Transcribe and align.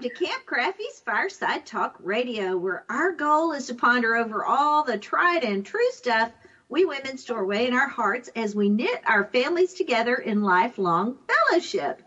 Welcome 0.00 0.16
to 0.16 0.24
Cathy 0.24 0.44
Krafve's 0.46 1.00
Fireside 1.00 1.66
Talk 1.66 1.96
Radio, 2.00 2.56
where 2.56 2.86
our 2.88 3.12
goal 3.12 3.52
is 3.52 3.66
to 3.66 3.74
ponder 3.74 4.16
over 4.16 4.46
all 4.46 4.82
the 4.82 4.96
tried 4.96 5.44
and 5.44 5.62
true 5.62 5.90
stuff 5.90 6.32
we 6.70 6.86
women 6.86 7.18
store 7.18 7.40
away 7.40 7.66
in 7.66 7.74
our 7.74 7.86
hearts 7.86 8.30
as 8.34 8.54
we 8.54 8.70
knit 8.70 9.02
our 9.04 9.24
families 9.24 9.74
together 9.74 10.14
in 10.14 10.42
lifelong 10.42 11.18
fellowship. 11.28 12.00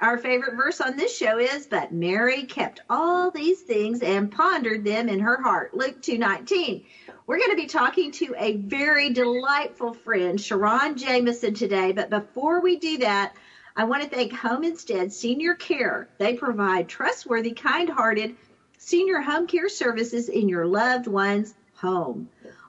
Our 0.00 0.16
favorite 0.16 0.56
verse 0.56 0.80
on 0.80 0.96
this 0.96 1.14
show 1.14 1.38
is, 1.38 1.66
But 1.66 1.92
Mary 1.92 2.44
kept 2.44 2.80
all 2.88 3.30
these 3.30 3.60
things 3.60 4.00
and 4.00 4.32
pondered 4.32 4.82
them 4.82 5.10
in 5.10 5.20
her 5.20 5.42
heart. 5.42 5.74
Luke 5.74 6.00
2.19. 6.00 6.86
We're 7.26 7.38
going 7.38 7.50
to 7.50 7.56
be 7.56 7.66
talking 7.66 8.12
to 8.12 8.34
a 8.38 8.56
very 8.56 9.10
delightful 9.10 9.92
friend, 9.92 10.38
Sharron 10.38 10.96
Jamison, 10.96 11.52
today. 11.52 11.92
But 11.92 12.08
before 12.08 12.62
we 12.62 12.78
do 12.78 12.98
that, 12.98 13.34
I 13.76 13.82
want 13.82 14.04
to 14.04 14.08
thank 14.08 14.32
Home 14.34 14.62
Instead 14.62 15.12
Senior 15.12 15.54
Care. 15.54 16.08
They 16.18 16.34
provide 16.34 16.88
trustworthy, 16.88 17.50
kind 17.50 17.90
hearted 17.90 18.36
senior 18.78 19.20
home 19.20 19.48
care 19.48 19.68
services 19.68 20.28
in 20.28 20.48
your 20.48 20.64
loved 20.64 21.08
one's 21.08 21.54
home. 21.74 22.28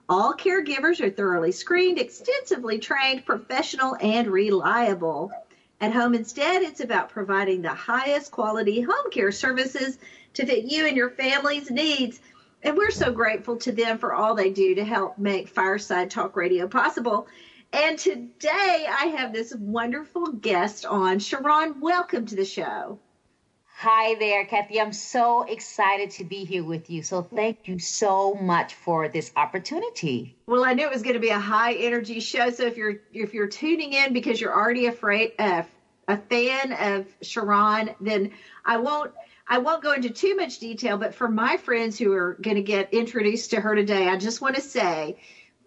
All 0.10 0.34
caregivers 0.34 1.02
are 1.02 1.12
thoroughly 1.12 1.52
screened, 1.52 2.00
extensively 2.00 2.80
trained, 2.80 3.24
professional, 3.24 3.96
and 4.02 4.28
reliable. 4.28 5.32
At 5.80 5.94
Home 5.94 6.16
Instead, 6.16 6.64
it's 6.64 6.80
about 6.80 7.10
providing 7.10 7.62
the 7.62 7.70
highest 7.70 8.32
quality 8.32 8.82
home 8.82 9.12
care 9.12 9.32
services 9.32 10.00
to 10.34 10.46
fit 10.46 10.66
you 10.66 10.88
and 10.88 10.98
your 10.98 11.12
family's 11.12 11.70
needs. 11.70 12.20
And 12.64 12.76
we're 12.76 12.90
so 12.90 13.12
grateful 13.12 13.58
to 13.58 13.72
them 13.72 14.00
for 14.00 14.16
all 14.16 14.34
they 14.34 14.50
do 14.50 14.74
to 14.74 14.84
help 14.84 15.20
make 15.20 15.50
Fireside 15.50 16.10
Talk 16.10 16.36
Radio 16.36 16.68
possible. 16.68 17.28
And 17.76 18.00
today 18.00 18.88
I 18.90 19.14
have 19.18 19.34
this 19.34 19.54
wonderful 19.54 20.28
guest 20.28 20.86
on. 20.86 21.20
Sharron, 21.20 21.82
welcome 21.82 22.26
to 22.28 22.34
the 22.34 22.46
show. 22.46 23.00
Hi 23.80 24.16
there, 24.16 24.46
Cathy. 24.46 24.80
I'm 24.80 24.94
so 24.94 25.44
excited 25.44 26.12
to 26.12 26.24
be 26.24 26.46
here 26.46 26.64
with 26.64 26.90
you. 26.90 27.04
So 27.04 27.22
thank 27.22 27.68
you 27.68 27.78
so 27.78 28.36
much 28.36 28.76
for 28.76 29.10
this 29.10 29.34
opportunity. 29.36 30.38
Well, 30.48 30.64
I 30.64 30.72
knew 30.72 30.86
it 30.86 30.90
was 30.90 31.02
going 31.02 31.16
to 31.16 31.20
be 31.20 31.32
a 31.32 31.38
high 31.38 31.74
energy 31.74 32.22
show. 32.22 32.50
So 32.50 32.64
if 32.64 32.78
you're 32.78 33.02
if 33.12 33.34
you're 33.34 33.48
tuning 33.48 33.92
in 33.92 34.14
because 34.14 34.40
you're 34.40 34.56
already 34.56 34.86
afraid 34.86 35.34
uh, 35.38 35.64
a 36.08 36.16
fan 36.16 36.72
of 36.72 37.08
Sharon, 37.22 37.94
then 38.00 38.32
I 38.64 38.78
won't 38.78 39.12
I 39.50 39.58
won't 39.58 39.84
go 39.84 39.92
into 39.92 40.12
too 40.12 40.38
much 40.38 40.60
detail. 40.60 40.98
But 40.98 41.14
for 41.14 41.28
my 41.28 41.58
friends 41.58 42.00
who 42.00 42.14
are 42.14 42.38
going 42.42 42.56
to 42.56 42.64
get 42.64 42.94
introduced 42.94 43.52
to 43.52 43.60
her 43.60 43.76
today, 43.76 44.08
I 44.08 44.16
just 44.16 44.40
want 44.40 44.56
to 44.56 44.62
say 44.62 45.18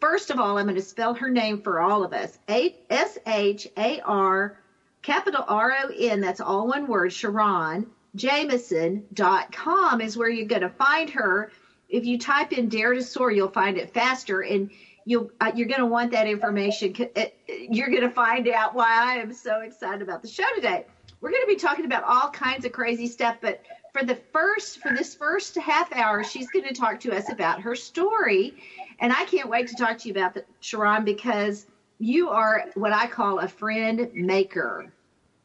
First 0.01 0.31
of 0.31 0.39
all, 0.39 0.59
I'm 0.59 0.67
going 0.67 0.77
to 0.77 0.83
spell 0.83 1.15
her 1.15 1.29
name 1.29 1.61
for 1.61 1.81
all 1.81 2.05
of 2.05 2.13
us. 2.13 2.39
S 2.49 3.19
H 3.27 3.69
A 3.77 4.01
R 4.01 4.59
capital 5.03 5.45
R 5.47 5.73
O 5.73 5.93
N, 5.97 6.21
that's 6.21 6.41
all 6.41 6.69
one 6.69 6.87
word, 6.87 7.11
Sharron 7.11 7.87
Jamison.com 8.15 10.01
is 10.01 10.17
where 10.17 10.29
you're 10.29 10.47
going 10.47 10.63
to 10.63 10.69
find 10.69 11.11
her. 11.11 11.53
If 11.89 12.05
you 12.05 12.19
type 12.19 12.53
in 12.53 12.69
Dare 12.69 12.95
to 12.95 13.03
Soar, 13.03 13.31
you'll 13.31 13.49
find 13.49 13.79
it 13.79 13.95
faster 13.95 14.41
and 14.43 14.71
you'll, 15.05 15.31
uh, 15.41 15.53
you're 15.55 15.69
going 15.69 15.81
to 15.81 15.87
want 15.87 16.13
that 16.13 16.27
information. 16.27 16.95
Uh, 17.17 17.25
you're 17.47 17.89
going 17.89 18.03
to 18.03 18.11
find 18.11 18.49
out 18.49 18.75
why 18.75 18.89
I 18.91 19.15
am 19.17 19.33
so 19.33 19.61
excited 19.61 20.03
about 20.03 20.23
the 20.23 20.29
show 20.29 20.45
today. 20.55 20.85
We're 21.21 21.31
going 21.31 21.43
to 21.43 21.49
be 21.49 21.57
talking 21.57 21.85
about 21.85 22.05
all 22.05 22.31
kinds 22.31 22.65
of 22.65 22.73
crazy 22.73 23.07
stuff, 23.07 23.37
but 23.41 23.63
for 23.93 24.05
the 24.05 24.17
first, 24.33 24.81
for 24.81 24.95
this 24.95 25.15
first 25.15 25.57
half 25.57 25.93
hour, 25.93 26.23
she's 26.23 26.49
going 26.51 26.67
to 26.67 26.75
talk 26.75 27.01
to 27.01 27.17
us 27.17 27.33
about 27.33 27.63
her 27.63 27.75
story 27.75 28.55
and 28.99 29.13
I 29.13 29.25
can't 29.25 29.49
wait 29.49 29.69
to 29.69 29.77
talk 29.77 29.99
to 29.99 30.09
you 30.09 30.13
about 30.13 30.35
that, 30.35 30.47
Sharron, 30.61 31.05
because 31.05 31.67
you 31.99 32.31
are 32.31 32.67
what 32.75 32.93
I 32.93 33.07
call 33.07 33.39
a 33.39 33.49
friend 33.49 34.11
maker. 34.15 34.93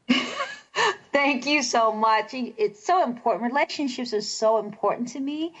Thank 1.12 1.46
you 1.46 1.62
so 1.62 1.92
much. 1.92 2.30
It's 2.34 2.84
so 2.84 3.04
important. 3.04 3.44
Relationships 3.44 4.12
are 4.12 4.20
so 4.20 4.58
important 4.58 5.08
to 5.08 5.20
me. 5.20 5.54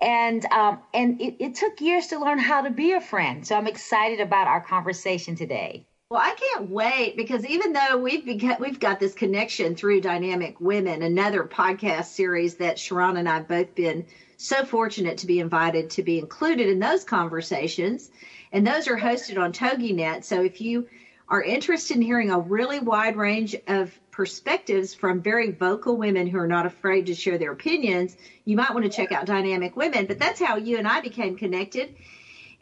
And 0.00 0.44
um, 0.46 0.80
and 0.92 1.20
it, 1.20 1.36
it 1.38 1.54
took 1.54 1.80
years 1.80 2.08
to 2.08 2.18
learn 2.18 2.38
how 2.38 2.62
to 2.62 2.70
be 2.70 2.92
a 2.92 3.00
friend. 3.00 3.46
So 3.46 3.56
I'm 3.56 3.66
excited 3.66 4.20
about 4.20 4.48
our 4.48 4.60
conversation 4.60 5.36
today. 5.36 5.86
Well, 6.10 6.20
I 6.22 6.34
can't 6.34 6.70
wait 6.70 7.16
because 7.16 7.44
even 7.46 7.72
though 7.72 7.96
we've 7.96 8.24
beca- 8.24 8.60
we've 8.60 8.78
got 8.78 9.00
this 9.00 9.14
connection 9.14 9.74
through 9.74 10.00
Dynamic 10.00 10.60
Women, 10.60 11.02
another 11.02 11.44
podcast 11.44 12.06
series 12.06 12.54
that 12.56 12.76
Sharron 12.76 13.18
and 13.18 13.28
I've 13.28 13.48
both 13.48 13.74
been 13.74 14.04
so 14.36 14.64
fortunate 14.64 15.18
to 15.18 15.26
be 15.26 15.40
invited 15.40 15.90
to 15.90 16.02
be 16.02 16.18
included 16.18 16.68
in 16.68 16.78
those 16.78 17.04
conversations. 17.04 18.10
And 18.52 18.66
those 18.66 18.86
are 18.86 18.98
hosted 18.98 19.38
on 19.38 19.52
TogiNet. 19.52 20.24
So 20.24 20.42
if 20.42 20.60
you 20.60 20.86
are 21.28 21.42
interested 21.42 21.96
in 21.96 22.02
hearing 22.02 22.30
a 22.30 22.38
really 22.38 22.78
wide 22.78 23.16
range 23.16 23.56
of 23.66 23.98
perspectives 24.10 24.94
from 24.94 25.20
very 25.22 25.50
vocal 25.50 25.96
women 25.96 26.26
who 26.26 26.38
are 26.38 26.46
not 26.46 26.66
afraid 26.66 27.06
to 27.06 27.14
share 27.14 27.38
their 27.38 27.52
opinions, 27.52 28.16
you 28.44 28.56
might 28.56 28.72
want 28.74 28.84
to 28.84 28.90
check 28.90 29.10
out 29.10 29.26
Dynamic 29.26 29.74
Women. 29.74 30.06
But 30.06 30.18
that's 30.18 30.40
how 30.40 30.56
you 30.56 30.76
and 30.76 30.86
I 30.86 31.00
became 31.00 31.34
connected. 31.34 31.94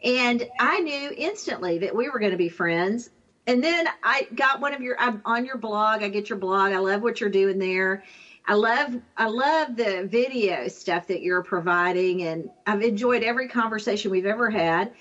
And 0.03 0.47
I 0.59 0.79
knew 0.79 1.13
instantly 1.15 1.79
that 1.79 1.95
we 1.95 2.09
were 2.09 2.19
going 2.19 2.31
to 2.31 2.37
be 2.37 2.49
friends. 2.49 3.09
And 3.45 3.63
then 3.63 3.87
I 4.03 4.27
got 4.35 4.61
one 4.61 4.73
of 4.73 4.81
your, 4.81 4.99
I'm 4.99 5.21
on 5.25 5.45
your 5.45 5.57
blog. 5.57 6.01
I 6.01 6.09
get 6.09 6.29
your 6.29 6.39
blog. 6.39 6.71
I 6.71 6.77
love 6.79 7.01
what 7.01 7.19
you're 7.19 7.29
doing 7.29 7.59
there. 7.59 8.03
I 8.45 8.55
love 8.55 8.95
I 9.15 9.27
love 9.27 9.75
the 9.77 10.07
video 10.11 10.67
stuff 10.67 11.07
that 11.07 11.21
you're 11.21 11.43
providing 11.43 12.23
and 12.23 12.49
I've 12.67 12.81
enjoyed 12.81 13.23
every 13.23 13.47
conversation 13.47 14.11
we've 14.11 14.25
ever 14.25 14.49
had. 14.49 14.91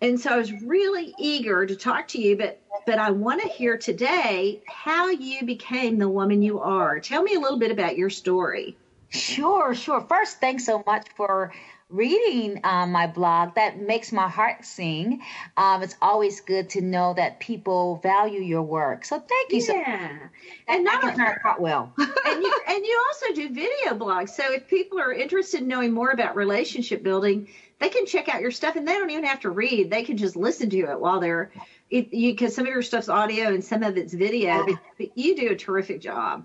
And 0.00 0.20
so 0.20 0.30
I 0.30 0.36
was 0.36 0.52
really 0.62 1.14
eager 1.18 1.66
to 1.66 1.74
talk 1.74 2.06
to 2.08 2.20
you, 2.20 2.36
but 2.36 2.60
but 2.86 2.98
I 3.00 3.10
want 3.10 3.42
to 3.42 3.48
hear 3.48 3.76
today 3.76 4.62
how 4.68 5.08
you 5.08 5.44
became 5.44 5.98
the 5.98 6.08
woman 6.08 6.42
you 6.42 6.60
are. 6.60 7.00
Tell 7.00 7.22
me 7.22 7.34
a 7.34 7.40
little 7.40 7.58
bit 7.58 7.72
about 7.72 7.96
your 7.96 8.10
story. 8.10 8.76
Sure, 9.08 9.74
sure. 9.74 10.02
First, 10.02 10.40
thanks 10.40 10.64
so 10.64 10.84
much 10.86 11.08
for 11.16 11.52
reading 11.88 12.60
um, 12.64 12.90
my 12.90 13.06
blog 13.06 13.54
that 13.54 13.80
makes 13.80 14.12
my 14.12 14.28
heart 14.28 14.64
sing. 14.64 15.22
Um, 15.56 15.82
it's 15.82 15.96
always 16.02 16.40
good 16.40 16.68
to 16.70 16.80
know 16.80 17.14
that 17.14 17.38
people 17.38 17.96
value 18.02 18.40
your 18.40 18.62
work. 18.62 19.04
So 19.04 19.20
thank 19.20 19.52
you. 19.52 19.62
Yeah, 19.74 20.18
so 20.18 20.28
and 20.68 20.84
not 20.84 21.04
I 21.04 21.12
can 21.12 21.36
quite 21.40 21.60
well. 21.60 21.92
and 21.98 22.42
you 22.42 22.60
and 22.68 22.84
you 22.84 23.04
also 23.08 23.34
do 23.34 23.48
video 23.48 23.94
blogs. 23.94 24.30
So 24.30 24.52
if 24.52 24.66
people 24.68 24.98
are 24.98 25.12
interested 25.12 25.62
in 25.62 25.68
knowing 25.68 25.92
more 25.92 26.10
about 26.10 26.34
relationship 26.34 27.02
building, 27.02 27.48
they 27.78 27.88
can 27.88 28.06
check 28.06 28.28
out 28.28 28.40
your 28.40 28.50
stuff, 28.50 28.76
and 28.76 28.86
they 28.86 28.94
don't 28.94 29.10
even 29.10 29.24
have 29.24 29.40
to 29.40 29.50
read. 29.50 29.90
They 29.90 30.02
can 30.02 30.16
just 30.16 30.36
listen 30.36 30.70
to 30.70 30.78
it 30.90 31.00
while 31.00 31.20
they're 31.20 31.52
because 31.88 32.54
some 32.54 32.66
of 32.66 32.72
your 32.72 32.82
stuff's 32.82 33.08
audio 33.08 33.48
and 33.48 33.64
some 33.64 33.84
of 33.84 33.96
it's 33.96 34.12
video. 34.12 34.66
But 34.98 35.16
you 35.16 35.36
do 35.36 35.50
a 35.50 35.56
terrific 35.56 36.00
job. 36.00 36.44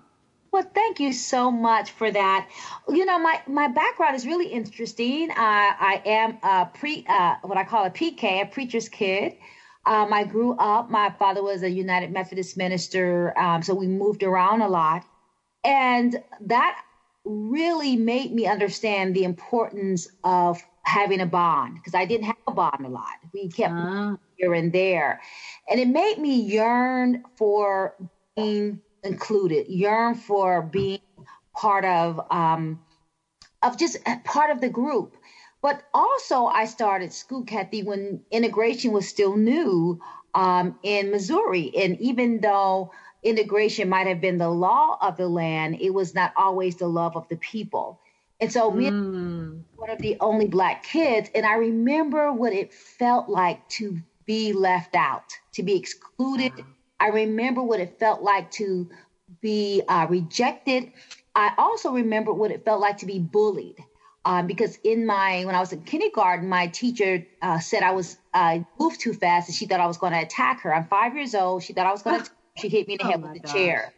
Well, 0.52 0.70
thank 0.74 1.00
you 1.00 1.14
so 1.14 1.50
much 1.50 1.92
for 1.92 2.10
that. 2.10 2.50
You 2.86 3.06
know, 3.06 3.18
my, 3.18 3.40
my 3.46 3.68
background 3.68 4.16
is 4.16 4.26
really 4.26 4.48
interesting. 4.48 5.30
Uh, 5.30 5.34
I 5.38 6.02
am 6.04 6.38
a 6.42 6.66
pre, 6.66 7.06
uh, 7.08 7.36
what 7.40 7.56
I 7.56 7.64
call 7.64 7.86
a 7.86 7.90
PK, 7.90 8.42
a 8.42 8.44
preacher's 8.44 8.90
kid. 8.90 9.36
Um, 9.86 10.12
I 10.12 10.24
grew 10.24 10.54
up, 10.58 10.90
my 10.90 11.10
father 11.18 11.42
was 11.42 11.62
a 11.62 11.70
United 11.70 12.12
Methodist 12.12 12.56
minister, 12.56 13.36
um, 13.36 13.62
so 13.62 13.74
we 13.74 13.88
moved 13.88 14.22
around 14.22 14.60
a 14.60 14.68
lot. 14.68 15.04
And 15.64 16.22
that 16.42 16.82
really 17.24 17.96
made 17.96 18.32
me 18.32 18.46
understand 18.46 19.14
the 19.16 19.24
importance 19.24 20.06
of 20.22 20.62
having 20.84 21.20
a 21.20 21.26
bond 21.26 21.76
because 21.76 21.94
I 21.94 22.04
didn't 22.04 22.26
have 22.26 22.36
a 22.46 22.52
bond 22.52 22.84
a 22.84 22.88
lot. 22.88 23.14
We 23.32 23.48
kept 23.48 23.72
uh. 23.72 24.16
here 24.36 24.52
and 24.52 24.70
there. 24.70 25.22
And 25.68 25.80
it 25.80 25.88
made 25.88 26.18
me 26.18 26.42
yearn 26.42 27.24
for 27.36 27.96
being 28.36 28.80
included, 29.02 29.68
yearn 29.68 30.14
for 30.14 30.62
being 30.62 31.00
part 31.54 31.84
of 31.84 32.20
um, 32.30 32.80
of 33.62 33.78
just 33.78 33.98
part 34.24 34.50
of 34.50 34.60
the 34.60 34.68
group. 34.68 35.16
But 35.60 35.84
also, 35.94 36.46
I 36.46 36.64
started 36.64 37.12
school, 37.12 37.44
Cathy, 37.44 37.84
when 37.84 38.20
integration 38.32 38.90
was 38.90 39.06
still 39.08 39.36
new 39.36 40.00
um, 40.34 40.76
in 40.82 41.12
Missouri, 41.12 41.70
and 41.76 42.00
even 42.00 42.40
though 42.40 42.90
integration 43.22 43.88
might 43.88 44.08
have 44.08 44.20
been 44.20 44.38
the 44.38 44.50
law 44.50 44.98
of 45.00 45.16
the 45.16 45.28
land, 45.28 45.78
it 45.80 45.90
was 45.90 46.14
not 46.14 46.32
always 46.36 46.76
the 46.76 46.88
love 46.88 47.16
of 47.16 47.28
the 47.28 47.36
people. 47.36 48.00
And 48.40 48.52
so, 48.52 48.72
me, 48.72 48.86
mm. 48.86 49.62
one 49.76 49.90
of 49.90 49.98
the 49.98 50.16
only 50.18 50.48
black 50.48 50.82
kids, 50.82 51.30
and 51.32 51.46
I 51.46 51.54
remember 51.54 52.32
what 52.32 52.52
it 52.52 52.74
felt 52.74 53.28
like 53.28 53.68
to 53.70 54.00
be 54.26 54.52
left 54.52 54.96
out, 54.96 55.32
to 55.52 55.62
be 55.62 55.76
excluded 55.76 56.52
I 57.02 57.08
remember 57.08 57.60
what 57.60 57.80
it 57.80 57.98
felt 57.98 58.22
like 58.22 58.52
to 58.52 58.88
be 59.40 59.82
uh, 59.88 60.06
rejected. 60.08 60.92
I 61.34 61.52
also 61.58 61.90
remember 61.90 62.32
what 62.32 62.52
it 62.52 62.64
felt 62.64 62.80
like 62.80 62.98
to 62.98 63.06
be 63.06 63.18
bullied. 63.18 63.78
Um, 64.24 64.46
because 64.46 64.78
in 64.84 65.04
my 65.04 65.44
when 65.44 65.56
I 65.56 65.58
was 65.58 65.72
in 65.72 65.82
kindergarten, 65.82 66.48
my 66.48 66.68
teacher 66.68 67.26
uh, 67.42 67.58
said 67.58 67.82
I 67.82 67.90
was 67.90 68.18
I 68.32 68.64
moved 68.78 69.00
too 69.00 69.14
fast, 69.14 69.48
and 69.48 69.56
she 69.56 69.66
thought 69.66 69.80
I 69.80 69.86
was 69.86 69.98
going 69.98 70.12
to 70.12 70.20
attack 70.20 70.60
her. 70.60 70.72
I'm 70.72 70.86
five 70.86 71.16
years 71.16 71.34
old. 71.34 71.64
She 71.64 71.72
thought 71.72 71.86
I 71.86 71.90
was 71.90 72.02
going 72.02 72.22
to. 72.24 72.30
she 72.56 72.68
hit 72.68 72.86
me 72.86 72.94
in 72.94 72.98
the 72.98 73.04
oh 73.06 73.10
head 73.10 73.22
with 73.22 73.32
the 73.32 73.40
gosh. 73.40 73.52
chair. 73.52 73.92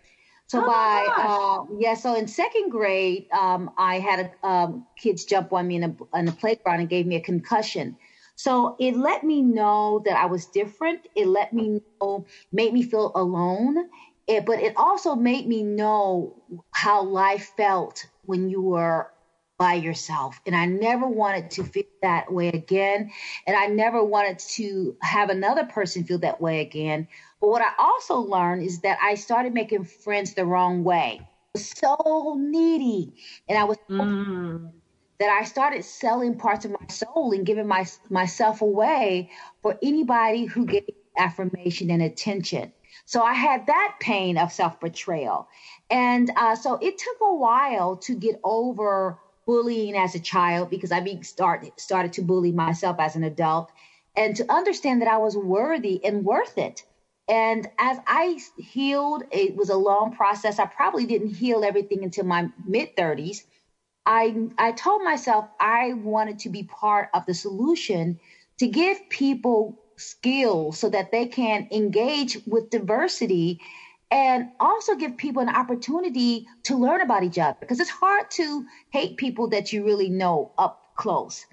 So 0.46 0.62
oh 0.62 0.66
by 0.66 1.06
uh, 1.14 1.76
yeah, 1.78 1.94
so 1.96 2.14
in 2.14 2.26
second 2.26 2.70
grade, 2.70 3.26
um, 3.32 3.70
I 3.76 3.98
had 3.98 4.30
a, 4.42 4.46
um, 4.46 4.86
kids 4.96 5.26
jump 5.26 5.52
on 5.52 5.68
me 5.68 5.76
in, 5.76 5.84
a, 5.84 6.18
in 6.18 6.24
the 6.24 6.32
playground 6.32 6.80
and 6.80 6.88
gave 6.88 7.06
me 7.06 7.16
a 7.16 7.20
concussion. 7.20 7.98
So 8.36 8.76
it 8.78 8.96
let 8.96 9.24
me 9.24 9.42
know 9.42 10.02
that 10.04 10.16
I 10.16 10.26
was 10.26 10.46
different. 10.46 11.06
It 11.14 11.26
let 11.26 11.52
me 11.52 11.80
know, 12.00 12.26
made 12.52 12.72
me 12.72 12.82
feel 12.82 13.12
alone. 13.14 13.88
It, 14.26 14.46
but 14.46 14.60
it 14.60 14.74
also 14.76 15.14
made 15.14 15.46
me 15.46 15.62
know 15.62 16.42
how 16.72 17.04
life 17.04 17.52
felt 17.56 18.06
when 18.22 18.48
you 18.48 18.62
were 18.62 19.10
by 19.58 19.74
yourself. 19.74 20.40
And 20.46 20.56
I 20.56 20.66
never 20.66 21.06
wanted 21.06 21.50
to 21.52 21.64
feel 21.64 21.84
that 22.02 22.32
way 22.32 22.48
again. 22.48 23.10
And 23.46 23.56
I 23.56 23.66
never 23.66 24.02
wanted 24.04 24.38
to 24.56 24.96
have 25.02 25.30
another 25.30 25.64
person 25.64 26.04
feel 26.04 26.18
that 26.20 26.40
way 26.40 26.60
again. 26.60 27.08
But 27.40 27.48
what 27.48 27.62
I 27.62 27.70
also 27.78 28.18
learned 28.18 28.62
is 28.62 28.80
that 28.80 28.98
I 29.02 29.14
started 29.14 29.54
making 29.54 29.84
friends 29.84 30.34
the 30.34 30.44
wrong 30.44 30.84
way. 30.84 31.20
So 31.56 32.36
needy. 32.38 33.14
And 33.48 33.56
I 33.58 33.64
was 33.64 33.78
mm. 33.88 34.72
That 35.24 35.30
I 35.30 35.44
started 35.44 35.82
selling 35.86 36.36
parts 36.36 36.66
of 36.66 36.72
my 36.72 36.86
soul 36.90 37.32
and 37.32 37.46
giving 37.46 37.66
my, 37.66 37.86
myself 38.10 38.60
away 38.60 39.30
for 39.62 39.78
anybody 39.82 40.44
who 40.44 40.66
gave 40.66 40.84
affirmation 41.16 41.88
and 41.90 42.02
attention. 42.02 42.70
So 43.06 43.22
I 43.22 43.32
had 43.32 43.66
that 43.68 43.96
pain 44.00 44.36
of 44.36 44.52
self 44.52 44.78
betrayal. 44.80 45.48
And 45.88 46.30
uh, 46.36 46.56
so 46.56 46.74
it 46.74 46.98
took 46.98 47.16
a 47.22 47.34
while 47.34 47.96
to 47.98 48.14
get 48.14 48.38
over 48.44 49.18
bullying 49.46 49.96
as 49.96 50.14
a 50.14 50.20
child 50.20 50.68
because 50.68 50.92
I 50.92 51.00
being 51.00 51.22
started 51.22 51.72
started 51.76 52.12
to 52.14 52.22
bully 52.22 52.52
myself 52.52 53.00
as 53.00 53.16
an 53.16 53.24
adult 53.24 53.72
and 54.14 54.36
to 54.36 54.52
understand 54.52 55.00
that 55.00 55.08
I 55.08 55.16
was 55.16 55.38
worthy 55.38 56.04
and 56.04 56.22
worth 56.22 56.58
it. 56.58 56.84
And 57.28 57.66
as 57.78 57.96
I 58.06 58.38
healed, 58.58 59.22
it 59.30 59.56
was 59.56 59.70
a 59.70 59.76
long 59.76 60.14
process. 60.14 60.58
I 60.58 60.66
probably 60.66 61.06
didn't 61.06 61.34
heal 61.34 61.64
everything 61.64 62.04
until 62.04 62.24
my 62.24 62.50
mid 62.66 62.94
30s. 62.94 63.44
I 64.06 64.48
I 64.58 64.72
told 64.72 65.02
myself 65.02 65.46
I 65.60 65.94
wanted 65.94 66.38
to 66.40 66.50
be 66.50 66.64
part 66.64 67.08
of 67.14 67.24
the 67.26 67.34
solution 67.34 68.18
to 68.58 68.66
give 68.66 69.08
people 69.08 69.78
skills 69.96 70.78
so 70.78 70.88
that 70.90 71.12
they 71.12 71.26
can 71.26 71.68
engage 71.70 72.38
with 72.46 72.70
diversity 72.70 73.60
and 74.10 74.50
also 74.60 74.94
give 74.94 75.16
people 75.16 75.42
an 75.42 75.48
opportunity 75.48 76.46
to 76.64 76.76
learn 76.76 77.00
about 77.00 77.24
each 77.24 77.38
other 77.38 77.56
because 77.60 77.80
it's 77.80 77.90
hard 77.90 78.30
to 78.32 78.64
hate 78.90 79.16
people 79.16 79.48
that 79.48 79.72
you 79.72 79.84
really 79.84 80.10
know 80.10 80.52
up 80.58 80.82
close. 80.96 81.46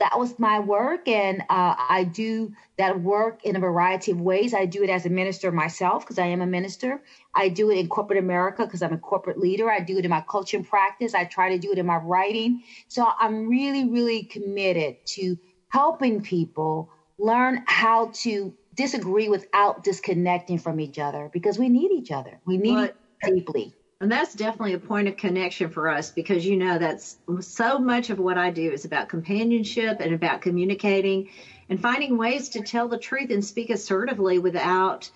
That 0.00 0.18
was 0.18 0.38
my 0.38 0.60
work, 0.60 1.08
and 1.08 1.42
uh, 1.42 1.74
I 1.76 2.04
do 2.04 2.52
that 2.76 3.00
work 3.00 3.44
in 3.44 3.56
a 3.56 3.60
variety 3.60 4.12
of 4.12 4.20
ways. 4.20 4.54
I 4.54 4.66
do 4.66 4.82
it 4.84 4.90
as 4.90 5.06
a 5.06 5.10
minister 5.10 5.50
myself 5.50 6.04
because 6.04 6.18
I 6.18 6.26
am 6.26 6.40
a 6.40 6.46
minister. 6.46 7.02
I 7.34 7.48
do 7.48 7.70
it 7.70 7.78
in 7.78 7.88
corporate 7.88 8.18
America 8.18 8.64
because 8.64 8.82
I'm 8.82 8.92
a 8.92 8.98
corporate 8.98 9.38
leader. 9.38 9.70
I 9.70 9.80
do 9.80 9.98
it 9.98 10.04
in 10.04 10.10
my 10.10 10.20
coaching 10.20 10.64
practice. 10.64 11.14
I 11.14 11.24
try 11.24 11.50
to 11.50 11.58
do 11.58 11.72
it 11.72 11.78
in 11.78 11.86
my 11.86 11.96
writing. 11.96 12.62
So 12.88 13.08
I'm 13.18 13.48
really, 13.48 13.88
really 13.88 14.24
committed 14.24 14.96
to 15.14 15.36
helping 15.70 16.22
people 16.22 16.90
learn 17.18 17.64
how 17.66 18.12
to 18.22 18.54
disagree 18.74 19.28
without 19.28 19.82
disconnecting 19.82 20.58
from 20.58 20.80
each 20.80 20.98
other 20.98 21.30
because 21.32 21.58
we 21.58 21.68
need 21.68 21.90
each 21.92 22.12
other. 22.12 22.40
We 22.46 22.58
need 22.58 22.74
but, 22.76 22.96
deeply. 23.24 23.77
And 24.00 24.12
that's 24.12 24.34
definitely 24.34 24.74
a 24.74 24.78
point 24.78 25.08
of 25.08 25.16
connection 25.16 25.70
for 25.70 25.88
us 25.88 26.12
because 26.12 26.46
you 26.46 26.56
know 26.56 26.78
that's 26.78 27.16
so 27.40 27.80
much 27.80 28.10
of 28.10 28.18
what 28.20 28.38
I 28.38 28.50
do 28.50 28.70
is 28.70 28.84
about 28.84 29.08
companionship 29.08 29.96
and 29.98 30.12
about 30.12 30.40
communicating 30.40 31.26
and 31.68 31.80
finding 31.80 32.16
ways 32.16 32.48
to 32.50 32.60
tell 32.60 32.86
the 32.86 32.96
truth 32.96 33.30
and 33.30 33.44
speak 33.44 33.70
assertively 33.70 34.38
without 34.38 35.10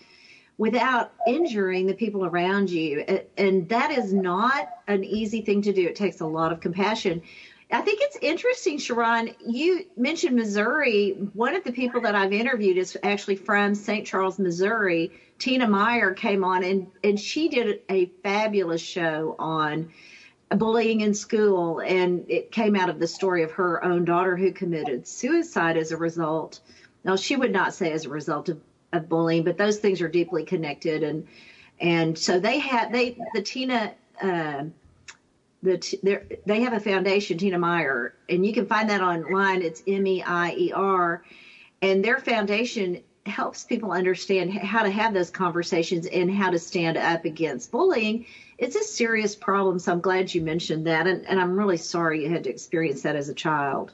without 0.58 1.12
injuring 1.26 1.86
the 1.86 1.94
people 1.94 2.24
around 2.24 2.70
you. 2.70 3.04
And 3.38 3.68
that 3.68 3.90
is 3.90 4.12
not 4.12 4.66
an 4.86 5.02
easy 5.02 5.40
thing 5.40 5.62
to 5.62 5.72
do. 5.72 5.86
It 5.86 5.96
takes 5.96 6.20
a 6.20 6.26
lot 6.26 6.52
of 6.52 6.60
compassion. 6.60 7.22
I 7.72 7.80
think 7.80 8.00
it's 8.02 8.18
interesting, 8.20 8.76
Sharron. 8.76 9.34
You 9.46 9.86
mentioned 9.96 10.36
Missouri. 10.36 11.12
One 11.32 11.56
of 11.56 11.64
the 11.64 11.72
people 11.72 12.02
that 12.02 12.14
I've 12.14 12.32
interviewed 12.32 12.76
is 12.76 12.98
actually 13.02 13.36
from 13.36 13.74
St. 13.74 14.06
Charles, 14.06 14.38
Missouri. 14.38 15.10
Tina 15.38 15.66
Meier 15.66 16.12
came 16.12 16.44
on 16.44 16.64
and, 16.64 16.88
and 17.02 17.18
she 17.18 17.48
did 17.48 17.80
a 17.88 18.12
fabulous 18.22 18.82
show 18.82 19.36
on 19.38 19.90
bullying 20.50 21.00
in 21.00 21.14
school. 21.14 21.80
And 21.80 22.26
it 22.28 22.52
came 22.52 22.76
out 22.76 22.90
of 22.90 22.98
the 22.98 23.08
story 23.08 23.42
of 23.42 23.52
her 23.52 23.82
own 23.82 24.04
daughter 24.04 24.36
who 24.36 24.52
committed 24.52 25.08
suicide 25.08 25.78
as 25.78 25.92
a 25.92 25.96
result. 25.96 26.60
Now, 27.04 27.16
she 27.16 27.36
would 27.36 27.52
not 27.52 27.72
say 27.72 27.90
as 27.92 28.04
a 28.04 28.10
result 28.10 28.50
of, 28.50 28.60
of 28.92 29.08
bullying, 29.08 29.44
but 29.44 29.56
those 29.56 29.78
things 29.78 30.02
are 30.02 30.08
deeply 30.08 30.44
connected. 30.44 31.02
And, 31.02 31.26
and 31.80 32.18
so 32.18 32.38
they 32.38 32.58
had, 32.58 32.92
they, 32.92 33.16
the 33.32 33.40
Tina, 33.40 33.94
uh, 34.22 34.64
the 35.62 36.38
they 36.44 36.60
have 36.60 36.72
a 36.72 36.80
foundation, 36.80 37.38
Tina 37.38 37.58
Meier, 37.58 38.14
and 38.28 38.44
you 38.44 38.52
can 38.52 38.66
find 38.66 38.90
that 38.90 39.00
online. 39.00 39.62
It's 39.62 39.82
M 39.86 40.06
E 40.06 40.22
I 40.22 40.52
E 40.52 40.72
R, 40.72 41.22
and 41.80 42.04
their 42.04 42.18
foundation 42.18 43.02
helps 43.24 43.62
people 43.62 43.92
understand 43.92 44.52
how 44.52 44.82
to 44.82 44.90
have 44.90 45.14
those 45.14 45.30
conversations 45.30 46.06
and 46.06 46.28
how 46.28 46.50
to 46.50 46.58
stand 46.58 46.96
up 46.96 47.24
against 47.24 47.70
bullying. 47.70 48.26
It's 48.58 48.74
a 48.74 48.82
serious 48.82 49.36
problem, 49.36 49.78
so 49.78 49.92
I'm 49.92 50.00
glad 50.00 50.34
you 50.34 50.42
mentioned 50.42 50.86
that, 50.86 51.06
and, 51.06 51.26
and 51.26 51.40
I'm 51.40 51.56
really 51.56 51.76
sorry 51.76 52.24
you 52.24 52.30
had 52.30 52.44
to 52.44 52.50
experience 52.50 53.02
that 53.02 53.14
as 53.14 53.28
a 53.28 53.34
child. 53.34 53.92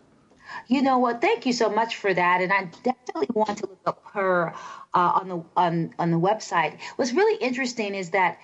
You 0.67 0.81
know 0.81 0.99
what? 0.99 1.21
Thank 1.21 1.45
you 1.45 1.53
so 1.53 1.69
much 1.69 1.97
for 1.97 2.13
that, 2.13 2.41
and 2.41 2.51
I 2.51 2.71
definitely 2.83 3.29
want 3.35 3.59
to 3.59 3.67
look 3.67 3.81
up 3.85 4.03
her 4.15 4.55
uh, 4.95 5.21
on 5.21 5.29
the 5.29 5.45
on 5.55 5.95
on 5.99 6.11
the 6.11 6.19
website. 6.19 6.79
What's 6.97 7.13
really 7.13 7.39
interesting 7.43 7.95
is 7.95 8.11
that 8.11 8.39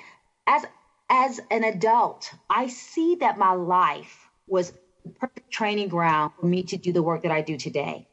as 0.47 0.67
as 1.09 1.41
an 1.51 1.65
adult, 1.65 2.33
I 2.49 2.69
see 2.69 3.17
that 3.17 3.39
my 3.39 3.53
life 3.53 4.29
was 4.47 4.73
perfect 5.19 5.51
training 5.51 5.89
ground 5.89 6.33
for 6.39 6.47
me 6.47 6.63
to 6.65 6.77
do 6.77 6.93
the 6.93 7.03
work 7.03 7.23
that 7.23 7.31
I 7.31 7.43
do 7.43 7.57
today. 7.57 8.09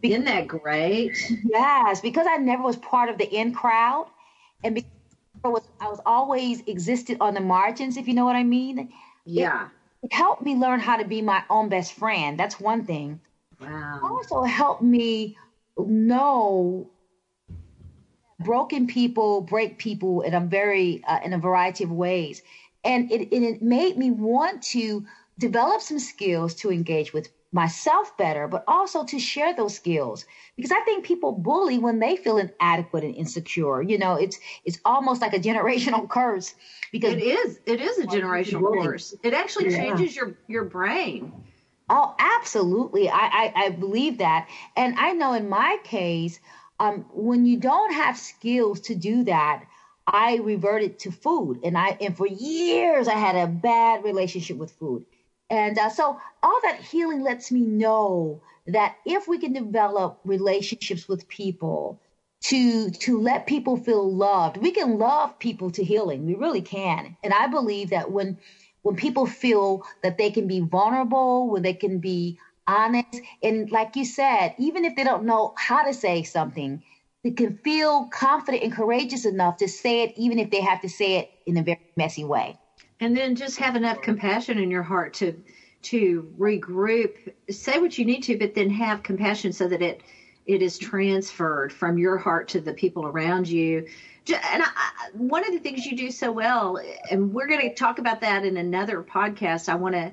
Because, 0.00 0.14
Isn't 0.14 0.26
that 0.26 0.46
great? 0.46 1.16
Yes, 1.44 2.00
because 2.00 2.26
I 2.28 2.36
never 2.36 2.62
was 2.62 2.76
part 2.76 3.08
of 3.08 3.18
the 3.18 3.28
in 3.28 3.52
crowd, 3.52 4.08
and 4.62 4.74
because 4.74 4.90
I 5.44 5.48
was, 5.48 5.62
I 5.80 5.88
was 5.88 6.00
always 6.06 6.62
existed 6.66 7.18
on 7.20 7.34
the 7.34 7.40
margins, 7.40 7.96
if 7.96 8.06
you 8.06 8.14
know 8.14 8.24
what 8.24 8.36
I 8.36 8.44
mean. 8.44 8.92
Yeah. 9.24 9.66
It, 10.02 10.06
it 10.06 10.12
helped 10.12 10.42
me 10.42 10.54
learn 10.54 10.78
how 10.78 10.96
to 10.96 11.04
be 11.04 11.22
my 11.22 11.42
own 11.50 11.68
best 11.68 11.94
friend. 11.94 12.38
That's 12.38 12.60
one 12.60 12.84
thing. 12.84 13.20
Wow. 13.60 13.96
It 13.96 14.04
also 14.04 14.42
helped 14.42 14.82
me 14.82 15.36
know 15.76 16.88
broken 18.40 18.86
people 18.86 19.40
break 19.40 19.78
people 19.78 20.22
in 20.22 20.34
a 20.34 20.40
very 20.40 21.02
uh, 21.04 21.20
in 21.24 21.32
a 21.32 21.38
variety 21.38 21.84
of 21.84 21.90
ways. 21.90 22.42
And 22.84 23.10
it, 23.10 23.34
it 23.34 23.60
made 23.60 23.98
me 23.98 24.10
want 24.10 24.62
to 24.74 25.04
develop 25.38 25.80
some 25.80 25.98
skills 25.98 26.54
to 26.56 26.70
engage 26.70 27.12
with 27.12 27.28
myself 27.50 28.14
better 28.18 28.46
but 28.46 28.62
also 28.68 29.04
to 29.04 29.18
share 29.18 29.54
those 29.54 29.74
skills. 29.74 30.24
Because 30.56 30.70
i 30.70 30.80
think 30.82 31.04
people 31.04 31.32
bully 31.32 31.78
when 31.78 31.98
they 31.98 32.16
feel 32.16 32.38
inadequate 32.38 33.04
and 33.04 33.14
insecure. 33.14 33.82
You 33.82 33.98
know 33.98 34.14
it's 34.14 34.38
it's 34.64 34.78
almost 34.84 35.20
like 35.20 35.34
a 35.34 35.40
generational 35.40 36.08
curse 36.16 36.54
because 36.92 37.14
it 37.14 37.22
is. 37.22 37.58
It 37.66 37.80
is 37.80 37.98
a 37.98 38.06
generational 38.06 38.72
curse. 38.82 39.14
It 39.22 39.34
actually 39.34 39.70
yeah. 39.70 39.78
changes 39.78 40.14
your 40.14 40.36
your 40.46 40.64
brain. 40.64 41.32
Oh 41.90 42.14
absolutely. 42.18 43.08
I, 43.08 43.14
I 43.16 43.52
i 43.56 43.68
believe 43.70 44.18
that. 44.18 44.48
And 44.76 44.94
i 44.96 45.12
know 45.12 45.32
in 45.32 45.48
my 45.48 45.78
case 45.82 46.38
um, 46.80 47.04
when 47.12 47.46
you 47.46 47.58
don't 47.58 47.92
have 47.92 48.16
skills 48.16 48.80
to 48.82 48.94
do 48.94 49.24
that, 49.24 49.64
I 50.06 50.36
reverted 50.36 50.98
to 51.00 51.10
food, 51.10 51.60
and 51.64 51.76
I 51.76 51.96
and 52.00 52.16
for 52.16 52.26
years 52.26 53.08
I 53.08 53.14
had 53.14 53.36
a 53.36 53.46
bad 53.46 54.04
relationship 54.04 54.56
with 54.56 54.72
food, 54.72 55.04
and 55.50 55.78
uh, 55.78 55.90
so 55.90 56.18
all 56.42 56.60
that 56.62 56.80
healing 56.80 57.22
lets 57.22 57.52
me 57.52 57.60
know 57.60 58.40
that 58.66 58.96
if 59.04 59.28
we 59.28 59.38
can 59.38 59.52
develop 59.52 60.20
relationships 60.24 61.08
with 61.08 61.28
people 61.28 62.00
to 62.42 62.90
to 62.90 63.20
let 63.20 63.46
people 63.46 63.76
feel 63.76 64.10
loved, 64.10 64.56
we 64.56 64.70
can 64.70 64.98
love 64.98 65.38
people 65.38 65.70
to 65.72 65.84
healing. 65.84 66.24
We 66.24 66.36
really 66.36 66.62
can, 66.62 67.16
and 67.22 67.34
I 67.34 67.48
believe 67.48 67.90
that 67.90 68.10
when 68.10 68.38
when 68.82 68.96
people 68.96 69.26
feel 69.26 69.84
that 70.02 70.16
they 70.16 70.30
can 70.30 70.46
be 70.46 70.60
vulnerable, 70.60 71.50
when 71.50 71.62
they 71.62 71.74
can 71.74 71.98
be 71.98 72.38
honest. 72.68 73.20
And 73.42 73.70
like 73.72 73.96
you 73.96 74.04
said, 74.04 74.54
even 74.58 74.84
if 74.84 74.94
they 74.94 75.04
don't 75.04 75.24
know 75.24 75.54
how 75.56 75.82
to 75.82 75.94
say 75.94 76.22
something, 76.22 76.82
they 77.24 77.32
can 77.32 77.58
feel 77.64 78.04
confident 78.06 78.62
and 78.62 78.72
courageous 78.72 79.24
enough 79.24 79.56
to 79.56 79.68
say 79.68 80.02
it, 80.02 80.12
even 80.16 80.38
if 80.38 80.50
they 80.50 80.60
have 80.60 80.80
to 80.82 80.88
say 80.88 81.16
it 81.16 81.32
in 81.46 81.56
a 81.56 81.62
very 81.62 81.80
messy 81.96 82.24
way. 82.24 82.56
And 83.00 83.16
then 83.16 83.34
just 83.34 83.58
have 83.58 83.74
enough 83.74 84.02
compassion 84.02 84.58
in 84.58 84.70
your 84.70 84.82
heart 84.82 85.14
to 85.14 85.42
to 85.80 86.28
regroup, 86.36 87.14
say 87.48 87.78
what 87.78 87.96
you 87.98 88.04
need 88.04 88.24
to, 88.24 88.36
but 88.36 88.54
then 88.54 88.68
have 88.68 89.02
compassion 89.02 89.52
so 89.52 89.68
that 89.68 89.82
it 89.82 90.02
it 90.46 90.62
is 90.62 90.78
transferred 90.78 91.72
from 91.72 91.98
your 91.98 92.16
heart 92.16 92.48
to 92.48 92.60
the 92.60 92.72
people 92.72 93.06
around 93.06 93.46
you. 93.46 93.86
And 94.28 94.62
I, 94.62 94.90
one 95.12 95.46
of 95.46 95.52
the 95.52 95.58
things 95.60 95.84
you 95.84 95.94
do 95.96 96.10
so 96.10 96.32
well, 96.32 96.80
and 97.10 97.32
we're 97.32 97.46
going 97.46 97.60
to 97.60 97.74
talk 97.74 97.98
about 97.98 98.22
that 98.22 98.46
in 98.46 98.56
another 98.56 99.02
podcast. 99.02 99.68
I 99.68 99.74
want 99.74 99.94
to, 99.94 100.12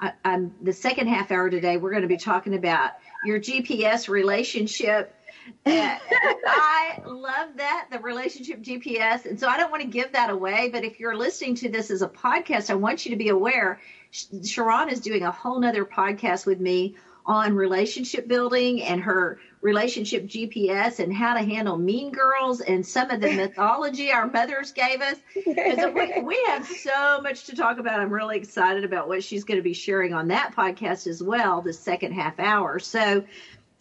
I'm 0.00 0.54
the 0.60 0.72
second 0.72 1.08
half 1.08 1.30
hour 1.30 1.48
today. 1.48 1.76
We're 1.76 1.90
going 1.90 2.02
to 2.02 2.08
be 2.08 2.16
talking 2.16 2.54
about 2.54 2.92
your 3.24 3.38
GPS 3.38 4.08
relationship. 4.08 5.14
I 5.66 7.00
love 7.06 7.56
that 7.56 7.88
the 7.90 7.98
relationship 7.98 8.62
GPS, 8.62 9.26
and 9.26 9.38
so 9.38 9.48
I 9.48 9.56
don't 9.56 9.70
want 9.70 9.82
to 9.82 9.88
give 9.88 10.12
that 10.12 10.30
away. 10.30 10.68
But 10.70 10.84
if 10.84 10.98
you're 10.98 11.16
listening 11.16 11.54
to 11.56 11.68
this 11.68 11.90
as 11.90 12.02
a 12.02 12.08
podcast, 12.08 12.70
I 12.70 12.74
want 12.74 13.04
you 13.04 13.10
to 13.10 13.16
be 13.16 13.28
aware. 13.28 13.80
Sharon 14.10 14.88
is 14.88 15.00
doing 15.00 15.22
a 15.22 15.30
whole 15.30 15.60
nother 15.60 15.84
podcast 15.84 16.46
with 16.46 16.60
me 16.60 16.96
on 17.26 17.54
relationship 17.54 18.28
building 18.28 18.82
and 18.82 19.00
her 19.00 19.38
relationship 19.62 20.26
GPS 20.26 20.98
and 20.98 21.12
how 21.12 21.32
to 21.32 21.42
handle 21.42 21.78
mean 21.78 22.12
girls 22.12 22.60
and 22.60 22.86
some 22.86 23.10
of 23.10 23.20
the 23.20 23.32
mythology 23.36 24.12
our 24.12 24.26
mothers 24.26 24.72
gave 24.72 25.00
us. 25.00 25.16
So 25.44 25.90
we, 25.90 26.22
we 26.22 26.44
have 26.48 26.66
so 26.66 27.20
much 27.22 27.44
to 27.46 27.56
talk 27.56 27.78
about. 27.78 28.00
I'm 28.00 28.10
really 28.10 28.36
excited 28.36 28.84
about 28.84 29.08
what 29.08 29.24
she's 29.24 29.44
going 29.44 29.56
to 29.56 29.62
be 29.62 29.72
sharing 29.72 30.12
on 30.12 30.28
that 30.28 30.54
podcast 30.54 31.06
as 31.06 31.22
well, 31.22 31.62
the 31.62 31.72
second 31.72 32.12
half 32.12 32.38
hour. 32.38 32.78
So, 32.78 33.24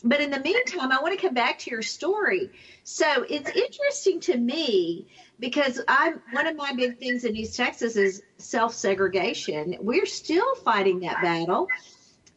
but 0.06 0.22
in 0.22 0.32
the 0.32 0.40
meantime, 0.40 0.94
I 0.94 1.02
want 1.02 1.20
to 1.20 1.22
come 1.26 1.34
back 1.34 1.60
to 1.60 1.70
your 1.70 1.82
story. 1.82 2.52
So 2.86 3.26
it's 3.30 3.50
interesting 3.50 4.22
to 4.22 4.38
me 4.38 5.08
because 5.40 5.82
I'm 5.90 6.22
one 6.32 6.48
of 6.48 6.56
my 6.56 6.74
big 6.74 6.98
things 6.98 7.26
in 7.26 7.36
East 7.36 7.58
Texas 7.58 7.98
is 7.98 8.24
self 8.38 8.74
segregation. 8.74 9.76
We're 9.82 10.06
still 10.06 10.56
fighting 10.56 11.02
that 11.02 11.22
battle. 11.22 11.68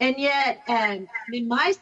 And 0.00 0.16
yet, 0.18 0.60
um, 0.68 1.08
mean, 1.30 1.48
my, 1.48 1.72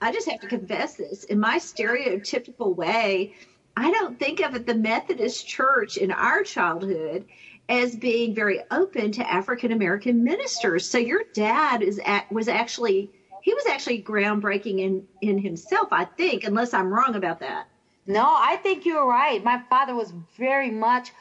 I 0.00 0.12
just 0.12 0.28
have 0.30 0.40
to 0.40 0.46
confess 0.46 0.94
this, 0.94 1.24
in 1.24 1.40
my 1.40 1.58
stereotypical 1.58 2.74
way, 2.76 3.34
I 3.76 3.90
don't 3.90 4.18
think 4.18 4.40
of 4.40 4.54
it, 4.54 4.66
the 4.66 4.74
Methodist 4.74 5.46
Church 5.46 5.96
in 5.96 6.10
our 6.10 6.42
childhood 6.42 7.26
as 7.68 7.96
being 7.96 8.34
very 8.34 8.60
open 8.70 9.12
to 9.12 9.30
African 9.30 9.72
American 9.72 10.22
ministers. 10.22 10.88
So 10.88 10.98
your 10.98 11.22
dad 11.34 11.82
is 11.82 12.00
at, 12.04 12.30
was 12.30 12.48
actually 12.48 13.10
he 13.42 13.52
was 13.54 13.66
actually 13.66 14.02
groundbreaking 14.02 14.80
in 14.80 15.06
in 15.20 15.38
himself, 15.38 15.88
I 15.92 16.04
think, 16.04 16.44
unless 16.44 16.72
I'm 16.72 16.92
wrong 16.92 17.16
about 17.16 17.40
that. 17.40 17.66
No, 18.06 18.24
I 18.24 18.56
think 18.56 18.86
you're 18.86 19.06
right. 19.06 19.42
My 19.42 19.62
father 19.68 19.94
was 19.94 20.12
very 20.38 20.70
much 20.70 21.12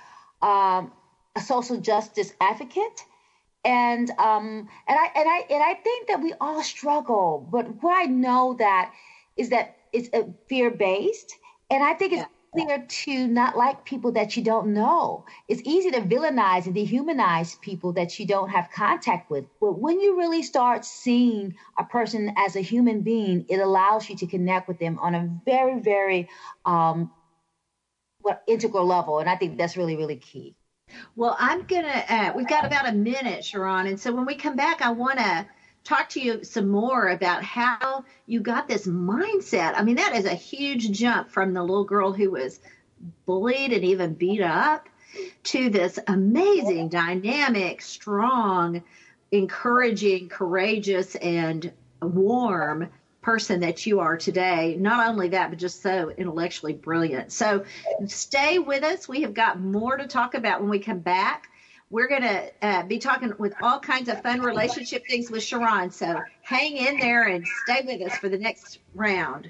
um, 0.41 0.91
a 1.35 1.41
social 1.41 1.77
justice 1.77 2.31
advocate 2.39 3.03
and 3.65 4.11
um 4.11 4.69
and 4.87 4.99
I 4.99 5.11
and 5.15 5.27
I 5.27 5.45
and 5.49 5.63
I 5.63 5.73
think 5.73 6.07
that 6.07 6.21
we 6.21 6.33
all 6.39 6.63
struggle. 6.63 7.47
But 7.51 7.83
what 7.83 7.97
I 7.97 8.05
know 8.05 8.55
that 8.59 8.93
is 9.35 9.49
that 9.49 9.75
it's 9.91 10.09
a 10.13 10.31
fear 10.47 10.69
based, 10.71 11.35
and 11.69 11.83
I 11.83 11.93
think 11.95 12.13
it's 12.13 12.27
yeah. 12.55 12.65
clear 12.65 12.85
to 12.87 13.27
not 13.27 13.57
like 13.57 13.83
people 13.83 14.11
that 14.13 14.37
you 14.37 14.43
don't 14.43 14.67
know. 14.73 15.25
It's 15.47 15.61
easy 15.65 15.89
to 15.91 16.01
villainize 16.01 16.67
and 16.67 16.75
dehumanize 16.75 17.59
people 17.59 17.93
that 17.93 18.19
you 18.19 18.27
don't 18.27 18.49
have 18.49 18.69
contact 18.71 19.31
with. 19.31 19.45
But 19.59 19.79
when 19.79 19.99
you 19.99 20.17
really 20.17 20.43
start 20.43 20.85
seeing 20.85 21.55
a 21.77 21.83
person 21.83 22.33
as 22.37 22.55
a 22.55 22.61
human 22.61 23.01
being, 23.01 23.45
it 23.49 23.59
allows 23.59 24.09
you 24.09 24.15
to 24.17 24.27
connect 24.27 24.67
with 24.67 24.79
them 24.79 24.99
on 24.99 25.15
a 25.15 25.29
very 25.43 25.79
very 25.79 26.29
um, 26.65 27.11
well, 28.21 28.39
integral 28.47 28.85
level, 28.85 29.19
and 29.19 29.29
I 29.29 29.35
think 29.35 29.57
that's 29.57 29.75
really 29.75 29.95
really 29.97 30.17
key. 30.17 30.55
Well, 31.15 31.35
I'm 31.39 31.63
gonna. 31.63 32.03
Uh, 32.09 32.33
we've 32.35 32.47
got 32.47 32.65
about 32.65 32.89
a 32.89 32.91
minute, 32.91 33.41
Sharron, 33.41 33.87
and 33.87 33.99
so 33.99 34.13
when 34.13 34.25
we 34.25 34.35
come 34.35 34.55
back, 34.57 34.81
I 34.81 34.91
want 34.91 35.17
to 35.19 35.45
talk 35.85 36.09
to 36.09 36.19
you 36.19 36.43
some 36.43 36.67
more 36.67 37.07
about 37.07 37.43
how 37.43 38.03
you 38.25 38.41
got 38.41 38.67
this 38.67 38.85
mindset. 38.85 39.73
I 39.77 39.83
mean, 39.83 39.95
that 39.95 40.15
is 40.15 40.25
a 40.25 40.33
huge 40.33 40.91
jump 40.91 41.29
from 41.29 41.53
the 41.53 41.61
little 41.61 41.85
girl 41.85 42.11
who 42.11 42.31
was 42.31 42.59
bullied 43.25 43.71
and 43.71 43.85
even 43.85 44.13
beat 44.13 44.41
up 44.41 44.89
to 45.43 45.69
this 45.69 45.99
amazing, 46.07 46.89
dynamic, 46.89 47.81
strong, 47.81 48.83
encouraging, 49.31 50.27
courageous, 50.27 51.15
and 51.15 51.71
warm 52.01 52.89
person 53.25 53.61
that 53.61 53.87
you 53.87 54.01
are 54.01 54.17
today. 54.17 54.77
Not 54.79 55.07
only 55.07 55.29
that, 55.29 55.49
but 55.49 55.57
just 55.57 55.81
so 55.81 56.11
intellectually 56.15 56.73
brilliant. 56.73 57.31
So 57.31 57.65
stay 58.05 58.59
with 58.59 58.83
us. 58.83 59.09
We 59.09 59.23
have 59.23 59.33
got 59.33 59.59
more 59.59 59.97
to 59.97 60.05
talk 60.05 60.35
about 60.35 60.61
when 60.61 60.69
we 60.69 60.77
come 60.77 60.99
back. 60.99 61.49
We're 61.89 62.07
going 62.07 62.21
to 62.21 62.51
uh, 62.61 62.83
be 62.83 62.99
talking 62.99 63.33
with 63.39 63.55
all 63.63 63.79
kinds 63.79 64.09
of 64.09 64.21
fun 64.21 64.41
relationship 64.41 65.03
things 65.09 65.31
with 65.31 65.41
Sharron. 65.41 65.91
So 65.91 66.21
hang 66.43 66.77
in 66.77 66.99
there 66.99 67.23
and 67.23 67.43
stay 67.63 67.81
with 67.83 68.11
us 68.11 68.15
for 68.19 68.29
the 68.29 68.37
next 68.37 68.77
round. 68.93 69.49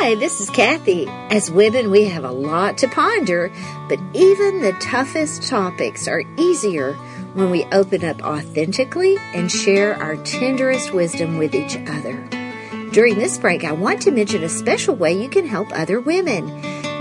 Hi, 0.00 0.14
this 0.14 0.40
is 0.40 0.48
Cathy. 0.48 1.08
As 1.08 1.50
women, 1.50 1.90
we 1.90 2.04
have 2.04 2.22
a 2.22 2.30
lot 2.30 2.78
to 2.78 2.88
ponder, 2.88 3.50
but 3.88 3.98
even 4.14 4.62
the 4.62 4.72
toughest 4.74 5.42
topics 5.42 6.06
are 6.06 6.22
easier 6.36 6.92
when 7.34 7.50
we 7.50 7.64
open 7.72 8.04
up 8.04 8.22
authentically 8.22 9.18
and 9.34 9.50
share 9.50 10.00
our 10.00 10.14
tenderest 10.18 10.94
wisdom 10.94 11.36
with 11.36 11.52
each 11.52 11.76
other. 11.88 12.16
During 12.92 13.16
this 13.16 13.38
break, 13.38 13.64
I 13.64 13.72
want 13.72 14.00
to 14.02 14.12
mention 14.12 14.44
a 14.44 14.48
special 14.48 14.94
way 14.94 15.20
you 15.20 15.28
can 15.28 15.48
help 15.48 15.68
other 15.72 16.00
women. 16.00 16.46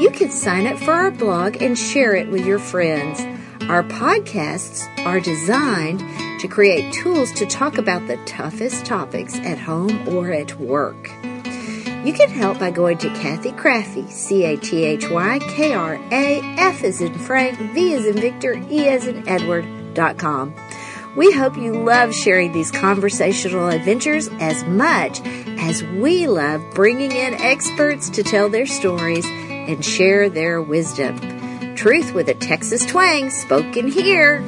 You 0.02 0.10
can 0.10 0.32
sign 0.32 0.66
up 0.66 0.80
for 0.80 0.92
our 0.92 1.12
blog 1.12 1.62
and 1.62 1.78
share 1.78 2.16
it 2.16 2.32
with 2.32 2.48
your 2.48 2.60
friends. 2.60 3.22
Our 3.70 3.84
podcasts 3.84 4.88
are 5.06 5.20
designed 5.20 6.00
to 6.40 6.48
create 6.48 6.92
tools 6.96 7.32
to 7.34 7.46
talk 7.46 7.78
about 7.78 8.08
the 8.08 8.18
toughest 8.26 8.88
topics 8.88 9.36
at 9.36 9.60
home 9.60 10.10
or 10.10 10.32
at 10.32 10.60
work. 10.60 11.12
You 12.08 12.14
can 12.14 12.30
help 12.30 12.58
by 12.60 12.72
going 12.72 12.98
to 13.00 13.10
Cathy 13.10 13.52
Krafve, 13.52 14.10
C-A-T-H-Y-K-R-A, 14.10 14.62
F 16.58 16.84
as 16.86 17.02
in 17.02 17.14
Frank, 17.20 17.60
V 17.74 17.96
as 17.96 18.06
in 18.06 18.16
Victor, 18.16 18.54
E 18.70 18.88
as 18.88 19.06
in 19.08 19.28
Edward, 19.28 19.94
dot 19.94 20.18
com. 20.18 20.56
We 21.18 21.34
hope 21.34 21.58
you 21.58 21.74
love 21.74 22.16
sharing 22.16 22.54
these 22.54 22.72
conversational 22.72 23.68
adventures 23.68 24.30
as 24.40 24.64
much 24.64 25.20
as 25.60 25.84
we 25.84 26.28
love 26.28 26.64
bringing 26.74 27.12
in 27.12 27.34
experts 27.34 28.10
to 28.12 28.24
tell 28.24 28.48
their 28.48 28.68
stories 28.68 29.26
and 29.26 29.84
share 29.84 30.30
their 30.30 30.62
wisdom. 30.62 31.20
Truth 31.76 32.14
with 32.14 32.30
a 32.30 32.36
Texas 32.36 32.86
twang 32.86 33.30
spoken 33.32 33.92
here. 33.92 34.40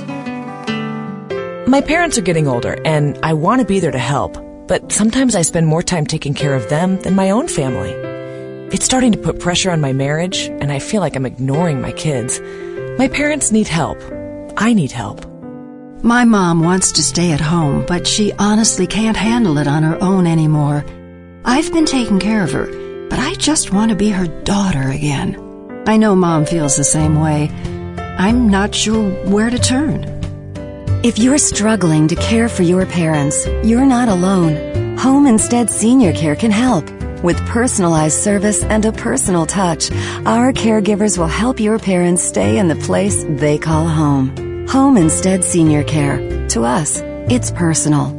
My 1.68 1.82
parents 1.82 2.18
are 2.18 2.22
getting 2.22 2.48
older 2.48 2.80
and 2.86 3.20
I 3.22 3.34
want 3.34 3.60
to 3.60 3.68
be 3.68 3.82
there 3.82 3.92
to 3.92 4.00
help 4.00 4.38
but 4.70 4.92
sometimes 4.92 5.36
I 5.36 5.42
spend 5.42 5.66
more 5.66 5.82
time 5.82 6.06
taking 6.06 6.36
care 6.36 6.54
of 6.54 6.70
them 6.70 7.00
than 7.02 7.16
my 7.16 7.32
own 7.32 7.48
family. 7.48 7.90
It's 8.72 8.86
starting 8.86 9.12
to 9.12 9.18
put 9.18 9.40
pressure 9.40 9.72
on 9.72 9.82
my 9.82 9.94
marriage, 9.94 10.44
and 10.62 10.72
I 10.72 10.78
feel 10.78 11.02
like 11.02 11.16
I'm 11.16 11.26
ignoring 11.26 11.82
my 11.82 11.92
kids. 11.92 12.40
My 13.00 13.08
parents 13.08 13.52
need 13.52 13.68
help. 13.68 13.98
I 14.56 14.74
need 14.74 14.92
help. 14.92 15.26
My 16.04 16.24
mom 16.24 16.62
wants 16.62 16.92
to 16.94 17.02
stay 17.02 17.32
at 17.32 17.42
home, 17.42 17.84
but 17.88 18.06
she 18.06 18.32
honestly 18.34 18.86
can't 18.86 19.18
handle 19.18 19.58
it 19.58 19.68
on 19.68 19.82
her 19.82 20.02
own 20.04 20.28
anymore. 20.28 20.86
I've 21.44 21.74
been 21.74 21.88
taking 21.88 22.20
care 22.20 22.44
of 22.44 22.52
her, 22.52 22.68
but 23.10 23.18
I 23.18 23.34
just 23.34 23.74
want 23.74 23.90
to 23.90 23.98
be 23.98 24.12
her 24.12 24.28
daughter 24.44 24.88
again. 24.92 25.84
I 25.88 25.98
know 25.98 26.16
mom 26.16 26.46
feels 26.46 26.78
the 26.78 26.84
same 26.84 27.20
way. 27.20 27.50
I'm 28.20 28.48
not 28.48 28.76
sure 28.76 29.10
where 29.26 29.50
to 29.50 29.58
turn. 29.58 30.19
If 31.02 31.18
you're 31.18 31.38
struggling 31.38 32.10
to 32.10 32.16
care 32.18 32.50
for 32.50 32.64
your 32.64 32.86
parents, 32.86 33.48
you're 33.64 33.86
not 33.86 34.10
alone. 34.10 34.98
Home 34.98 35.28
Instead 35.28 35.70
Senior 35.70 36.12
Care 36.12 36.36
can 36.36 36.52
help. 36.52 36.84
With 37.24 37.38
personalized 37.48 38.18
service 38.20 38.66
and 38.66 38.84
a 38.84 38.92
personal 38.92 39.46
touch, 39.46 39.90
our 40.26 40.52
caregivers 40.52 41.18
will 41.18 41.28
help 41.28 41.58
your 41.58 41.80
parents 41.80 42.22
stay 42.22 42.58
in 42.58 42.68
the 42.68 42.76
place 42.76 43.24
they 43.30 43.58
call 43.58 43.88
home. 43.88 44.68
Home 44.68 44.98
Instead 44.98 45.46
Senior 45.46 45.86
Care. 45.86 46.18
To 46.50 46.64
us, 46.66 47.00
it's 47.30 47.50
personal. 47.52 48.19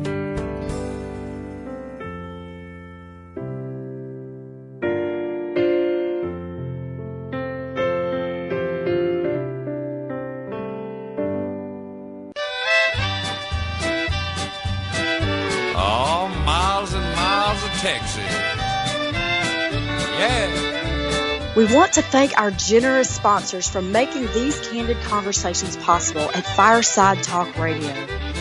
Texas. 17.81 18.19
Yeah. 20.19 21.55
We 21.57 21.65
want 21.75 21.95
to 21.95 22.03
thank 22.03 22.39
our 22.39 22.51
generous 22.51 23.09
sponsors 23.09 23.71
for 23.71 23.81
making 23.81 24.27
these 24.35 24.61
candid 24.69 24.99
conversations 25.05 25.79
possible 25.79 26.31
at 26.35 26.45
Fireside 26.45 27.23
Talk 27.23 27.57
Radio, 27.57 27.91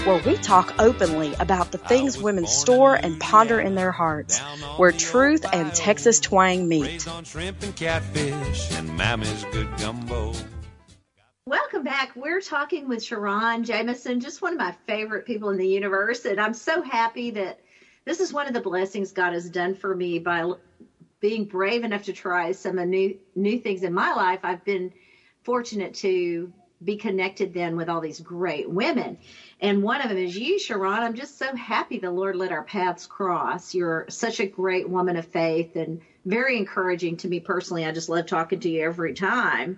where 0.03 0.21
we 0.23 0.35
talk 0.35 0.75
openly 0.77 1.35
about 1.35 1.71
the 1.71 1.77
things 1.77 2.21
women 2.21 2.47
store 2.47 2.95
and 2.95 3.17
ponder 3.17 3.61
in 3.61 3.75
their 3.75 3.93
hearts, 3.93 4.39
where 4.75 4.91
truth 4.91 5.45
and 5.53 5.73
Texas 5.73 6.19
twang 6.19 6.67
meet. 6.67 7.07
Welcome 11.45 11.83
back. 11.85 12.11
We're 12.13 12.41
talking 12.41 12.89
with 12.89 12.99
Sharron 12.99 13.63
Jamison, 13.63 14.19
just 14.19 14.41
one 14.41 14.51
of 14.51 14.59
my 14.59 14.75
favorite 14.85 15.25
people 15.25 15.49
in 15.49 15.57
the 15.57 15.65
universe. 15.65 16.25
And 16.25 16.41
I'm 16.41 16.53
so 16.53 16.81
happy 16.81 17.31
that 17.31 17.61
this 18.09 18.19
is 18.19 18.33
one 18.33 18.47
of 18.47 18.55
the 18.55 18.59
blessings 18.59 19.11
God 19.11 19.33
has 19.33 19.51
done 19.51 19.75
for 19.75 19.95
me 19.95 20.17
by 20.17 20.51
being 21.19 21.45
brave 21.45 21.83
enough 21.83 22.01
to 22.05 22.13
try 22.13 22.51
some 22.51 22.77
new 22.89 23.15
new 23.35 23.59
things 23.59 23.83
in 23.83 23.93
my 23.93 24.11
life. 24.13 24.39
I've 24.41 24.65
been 24.65 24.91
fortunate 25.43 25.93
to 25.95 26.51
be 26.83 26.95
connected 26.95 27.53
then 27.53 27.75
with 27.75 27.87
all 27.87 28.01
these 28.01 28.19
great 28.19 28.67
women. 28.67 29.19
And 29.59 29.83
one 29.83 30.01
of 30.01 30.09
them 30.09 30.17
is 30.17 30.35
you, 30.35 30.57
Sharron. 30.57 31.01
I'm 31.01 31.13
just 31.13 31.37
so 31.37 31.55
happy 31.55 31.99
the 31.99 32.09
Lord 32.09 32.35
let 32.35 32.51
our 32.51 32.63
paths 32.63 33.05
cross. 33.05 33.75
You're 33.75 34.05
such 34.09 34.39
a 34.39 34.47
great 34.47 34.89
woman 34.89 35.15
of 35.15 35.27
faith 35.27 35.75
and 35.75 36.01
very 36.25 36.57
encouraging 36.57 37.17
to 37.17 37.27
me 37.27 37.39
personally. 37.39 37.85
I 37.85 37.91
just 37.91 38.09
love 38.09 38.25
talking 38.25 38.59
to 38.61 38.69
you 38.69 38.81
every 38.81 39.13
time. 39.13 39.77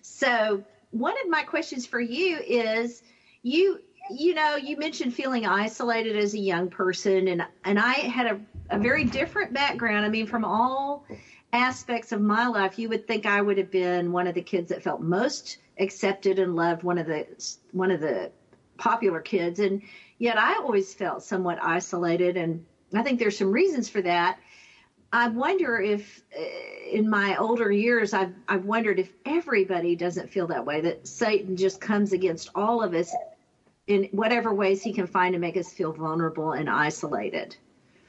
So 0.00 0.64
one 0.90 1.14
of 1.22 1.28
my 1.28 1.42
questions 1.42 1.84
for 1.84 2.00
you 2.00 2.38
is 2.38 3.02
you 3.42 3.80
you 4.10 4.34
know 4.34 4.56
you 4.56 4.76
mentioned 4.76 5.12
feeling 5.12 5.46
isolated 5.46 6.16
as 6.16 6.34
a 6.34 6.38
young 6.38 6.68
person 6.68 7.28
and 7.28 7.42
and 7.64 7.78
i 7.78 7.94
had 7.94 8.26
a, 8.26 8.40
a 8.70 8.78
very 8.78 9.04
different 9.04 9.52
background 9.52 10.04
i 10.04 10.08
mean 10.08 10.26
from 10.26 10.44
all 10.44 11.04
aspects 11.52 12.12
of 12.12 12.20
my 12.20 12.46
life 12.46 12.78
you 12.78 12.88
would 12.88 13.06
think 13.06 13.26
i 13.26 13.40
would 13.40 13.58
have 13.58 13.70
been 13.70 14.12
one 14.12 14.26
of 14.26 14.34
the 14.34 14.42
kids 14.42 14.68
that 14.68 14.82
felt 14.82 15.00
most 15.00 15.58
accepted 15.78 16.38
and 16.38 16.56
loved 16.56 16.82
one 16.82 16.98
of 16.98 17.06
the 17.06 17.26
one 17.72 17.90
of 17.90 18.00
the 18.00 18.30
popular 18.78 19.20
kids 19.20 19.58
and 19.58 19.80
yet 20.18 20.38
i 20.38 20.54
always 20.54 20.94
felt 20.94 21.22
somewhat 21.22 21.58
isolated 21.62 22.36
and 22.36 22.64
i 22.94 23.02
think 23.02 23.18
there's 23.18 23.36
some 23.36 23.50
reasons 23.50 23.88
for 23.88 24.00
that 24.00 24.38
I 25.10 25.28
wonder 25.28 25.80
if, 25.80 26.22
uh, 26.38 26.42
in 26.92 27.08
my 27.08 27.34
older 27.36 27.72
years, 27.72 28.12
I've 28.12 28.34
I've 28.46 28.66
wondered 28.66 28.98
if 28.98 29.10
everybody 29.24 29.96
doesn't 29.96 30.28
feel 30.28 30.46
that 30.48 30.66
way. 30.66 30.82
That 30.82 31.06
Satan 31.08 31.56
just 31.56 31.80
comes 31.80 32.12
against 32.12 32.50
all 32.54 32.82
of 32.82 32.92
us 32.92 33.14
in 33.88 34.04
whatever 34.12 34.54
ways 34.54 34.82
he 34.82 34.92
can 34.92 35.06
find 35.06 35.32
to 35.32 35.38
make 35.38 35.56
us 35.56 35.72
feel 35.72 35.92
vulnerable 35.92 36.52
and 36.52 36.70
isolated. 36.70 37.56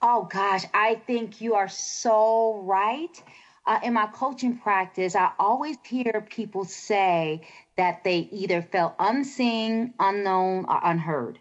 Oh 0.02 0.28
gosh, 0.32 0.66
I 0.74 0.96
think 1.08 1.42
you 1.42 1.56
are 1.56 1.68
so 1.68 2.62
right. 2.64 3.24
Uh, 3.66 3.80
in 3.84 3.94
my 3.94 4.08
coaching 4.08 4.58
practice, 4.58 5.16
I 5.16 5.32
always 5.40 5.78
hear 5.86 6.26
people 6.30 6.66
say 6.66 7.42
that 7.76 8.04
they 8.04 8.30
either 8.32 8.62
felt 8.62 8.96
unseen, 9.00 9.94
unknown, 10.00 10.66
or 10.68 10.80
unheard. 10.84 11.40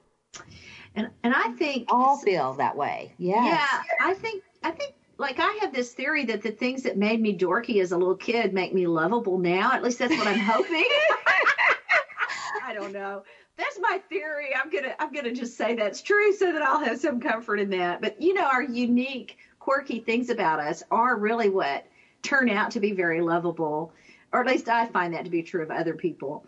And 0.95 1.11
and 1.23 1.35
I 1.35 1.51
think 1.53 1.87
all 1.93 2.19
feel 2.19 2.55
that 2.55 2.77
way. 2.77 3.13
Yes. 3.19 3.45
Yeah, 3.45 3.83
I 4.01 4.15
think 4.15 4.43
I 4.63 4.71
think 4.71 4.95
like 5.19 5.39
I 5.39 5.59
have 5.61 5.73
this 5.73 5.93
theory 5.93 6.25
that 6.27 6.43
the 6.43 6.51
things 6.51 6.83
that 6.83 6.97
made 6.97 7.21
me 7.21 7.37
dorky 7.37 7.81
as 7.81 7.93
a 7.93 7.97
little 7.97 8.17
kid 8.17 8.53
make 8.53 8.75
me 8.75 8.87
lovable 8.87 9.39
now. 9.39 9.73
At 9.73 9.83
least 9.83 9.99
that's 9.99 10.17
what 10.17 10.27
I'm 10.27 10.39
hoping. 10.39 10.85
I 12.65 12.75
don't 12.75 12.93
know. 12.93 13.23
That's 13.59 13.79
my 13.81 14.01
theory. 14.09 14.55
I'm 14.55 14.71
gonna 14.71 14.95
I'm 15.01 15.13
gonna 15.13 15.33
just 15.33 15.57
say 15.57 15.75
that's 15.75 16.01
true 16.01 16.33
so 16.33 16.53
that 16.53 16.63
I'll 16.63 16.85
have 16.85 17.01
some 17.01 17.21
comfort 17.21 17.59
in 17.59 17.71
that. 17.71 18.01
But 18.01 18.23
you 18.23 18.33
know, 18.33 18.45
our 18.45 18.63
unique, 18.63 19.37
quirky 19.59 19.99
things 19.99 20.31
about 20.31 20.61
us 20.61 20.85
are 20.93 21.19
really 21.19 21.49
what 21.49 21.85
turn 22.23 22.49
out 22.49 22.71
to 22.73 22.81
be 22.81 22.93
very 22.93 23.21
lovable, 23.21 23.93
or 24.33 24.41
at 24.41 24.47
least 24.47 24.69
I 24.69 24.87
find 24.87 25.13
that 25.15 25.25
to 25.25 25.31
be 25.31 25.43
true 25.43 25.63
of 25.63 25.73
other 25.73 25.95
people. 25.95 26.47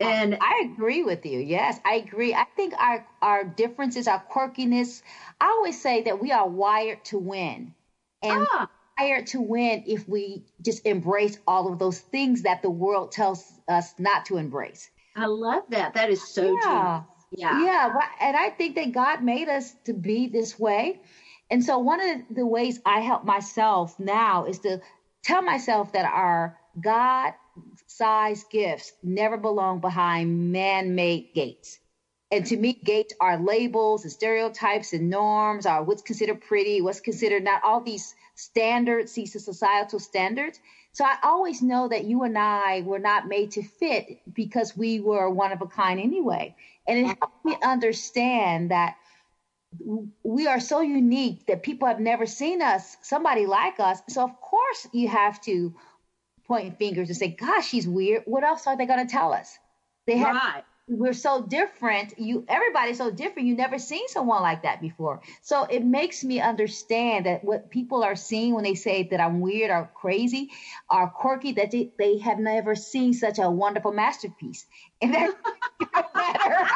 And 0.00 0.38
I 0.40 0.70
agree 0.72 1.02
with 1.02 1.26
you. 1.26 1.38
Yes, 1.38 1.80
I 1.84 1.96
agree. 1.96 2.32
I 2.32 2.46
think 2.56 2.72
our 2.78 3.06
our 3.20 3.44
differences, 3.44 4.08
our 4.08 4.24
quirkiness. 4.30 5.02
I 5.40 5.48
always 5.48 5.80
say 5.80 6.02
that 6.04 6.18
we 6.18 6.32
are 6.32 6.48
wired 6.48 7.04
to 7.06 7.18
win 7.18 7.74
and 8.22 8.46
ah. 8.52 8.70
hired 8.96 9.26
to 9.28 9.40
win 9.42 9.84
if 9.86 10.08
we 10.08 10.44
just 10.62 10.86
embrace 10.86 11.38
all 11.46 11.70
of 11.70 11.78
those 11.78 11.98
things 11.98 12.42
that 12.42 12.62
the 12.62 12.70
world 12.70 13.12
tells 13.12 13.44
us 13.68 13.92
not 13.98 14.24
to 14.26 14.38
embrace. 14.38 14.88
I 15.16 15.26
love 15.26 15.64
that. 15.70 15.94
That 15.94 16.10
is 16.10 16.26
so 16.26 16.44
yeah. 16.44 16.60
true. 16.60 17.40
Yeah. 17.40 17.62
Yeah. 17.62 17.94
And 18.20 18.36
I 18.36 18.50
think 18.50 18.76
that 18.76 18.92
God 18.92 19.22
made 19.22 19.48
us 19.48 19.74
to 19.84 19.92
be 19.92 20.28
this 20.28 20.58
way. 20.58 21.00
And 21.50 21.64
so 21.64 21.78
one 21.78 22.00
of 22.00 22.22
the 22.30 22.46
ways 22.46 22.80
I 22.84 23.00
help 23.00 23.24
myself 23.24 23.98
now 23.98 24.44
is 24.44 24.60
to 24.60 24.80
tell 25.22 25.42
myself 25.42 25.92
that 25.92 26.04
our 26.04 26.58
God 26.80 27.34
sized 27.86 28.50
gifts 28.50 28.92
never 29.02 29.36
belong 29.36 29.80
behind 29.80 30.52
man 30.52 30.94
made 30.94 31.32
gates. 31.34 31.78
And 32.30 32.44
to 32.46 32.56
me, 32.56 32.74
gates 32.74 33.14
are 33.20 33.38
labels 33.38 34.04
and 34.04 34.12
stereotypes 34.12 34.92
and 34.92 35.08
norms, 35.08 35.64
are 35.64 35.82
what's 35.82 36.02
considered 36.02 36.42
pretty, 36.42 36.82
what's 36.82 37.00
considered 37.00 37.42
not 37.42 37.62
all 37.64 37.80
these 37.80 38.14
standards, 38.34 39.14
these 39.14 39.32
societal 39.42 39.98
standards. 39.98 40.60
So 40.92 41.04
I 41.04 41.16
always 41.22 41.62
know 41.62 41.88
that 41.88 42.04
you 42.04 42.24
and 42.24 42.36
I 42.36 42.82
were 42.82 42.98
not 42.98 43.28
made 43.28 43.52
to 43.52 43.62
fit 43.62 44.20
because 44.32 44.76
we 44.76 45.00
were 45.00 45.30
one 45.30 45.52
of 45.52 45.62
a 45.62 45.66
kind 45.66 46.00
anyway. 46.00 46.56
And 46.86 46.98
it 46.98 47.06
helped 47.06 47.44
me 47.44 47.56
understand 47.62 48.70
that 48.70 48.96
we 50.22 50.46
are 50.46 50.60
so 50.60 50.80
unique 50.80 51.46
that 51.46 51.62
people 51.62 51.86
have 51.86 52.00
never 52.00 52.26
seen 52.26 52.62
us, 52.62 52.96
somebody 53.02 53.46
like 53.46 53.78
us. 53.78 54.00
So 54.08 54.24
of 54.24 54.40
course 54.40 54.88
you 54.92 55.08
have 55.08 55.40
to 55.42 55.74
point 56.46 56.78
fingers 56.78 57.08
and 57.08 57.16
say, 57.16 57.28
gosh, 57.28 57.68
she's 57.68 57.86
weird. 57.86 58.22
What 58.24 58.42
else 58.42 58.66
are 58.66 58.76
they 58.76 58.86
going 58.86 59.06
to 59.06 59.12
tell 59.12 59.32
us? 59.32 59.56
They 60.06 60.16
have 60.16 60.34
right 60.34 60.64
we're 60.88 61.12
so 61.12 61.42
different. 61.42 62.18
You 62.18 62.44
everybody's 62.48 62.98
so 62.98 63.10
different. 63.10 63.48
You 63.48 63.56
never 63.56 63.78
seen 63.78 64.08
someone 64.08 64.42
like 64.42 64.62
that 64.62 64.80
before. 64.80 65.20
So 65.42 65.64
it 65.64 65.84
makes 65.84 66.24
me 66.24 66.40
understand 66.40 67.26
that 67.26 67.44
what 67.44 67.70
people 67.70 68.02
are 68.02 68.16
seeing 68.16 68.54
when 68.54 68.64
they 68.64 68.74
say 68.74 69.04
that 69.10 69.20
I'm 69.20 69.40
weird 69.40 69.70
or 69.70 69.90
crazy 69.94 70.50
or 70.90 71.08
quirky, 71.08 71.52
that 71.52 71.70
they, 71.70 71.90
they 71.98 72.18
have 72.18 72.38
never 72.38 72.74
seen 72.74 73.12
such 73.12 73.38
a 73.38 73.50
wonderful 73.50 73.92
masterpiece. 73.92 74.66
And 75.00 75.14
that 75.14 75.34
better. 76.14 76.66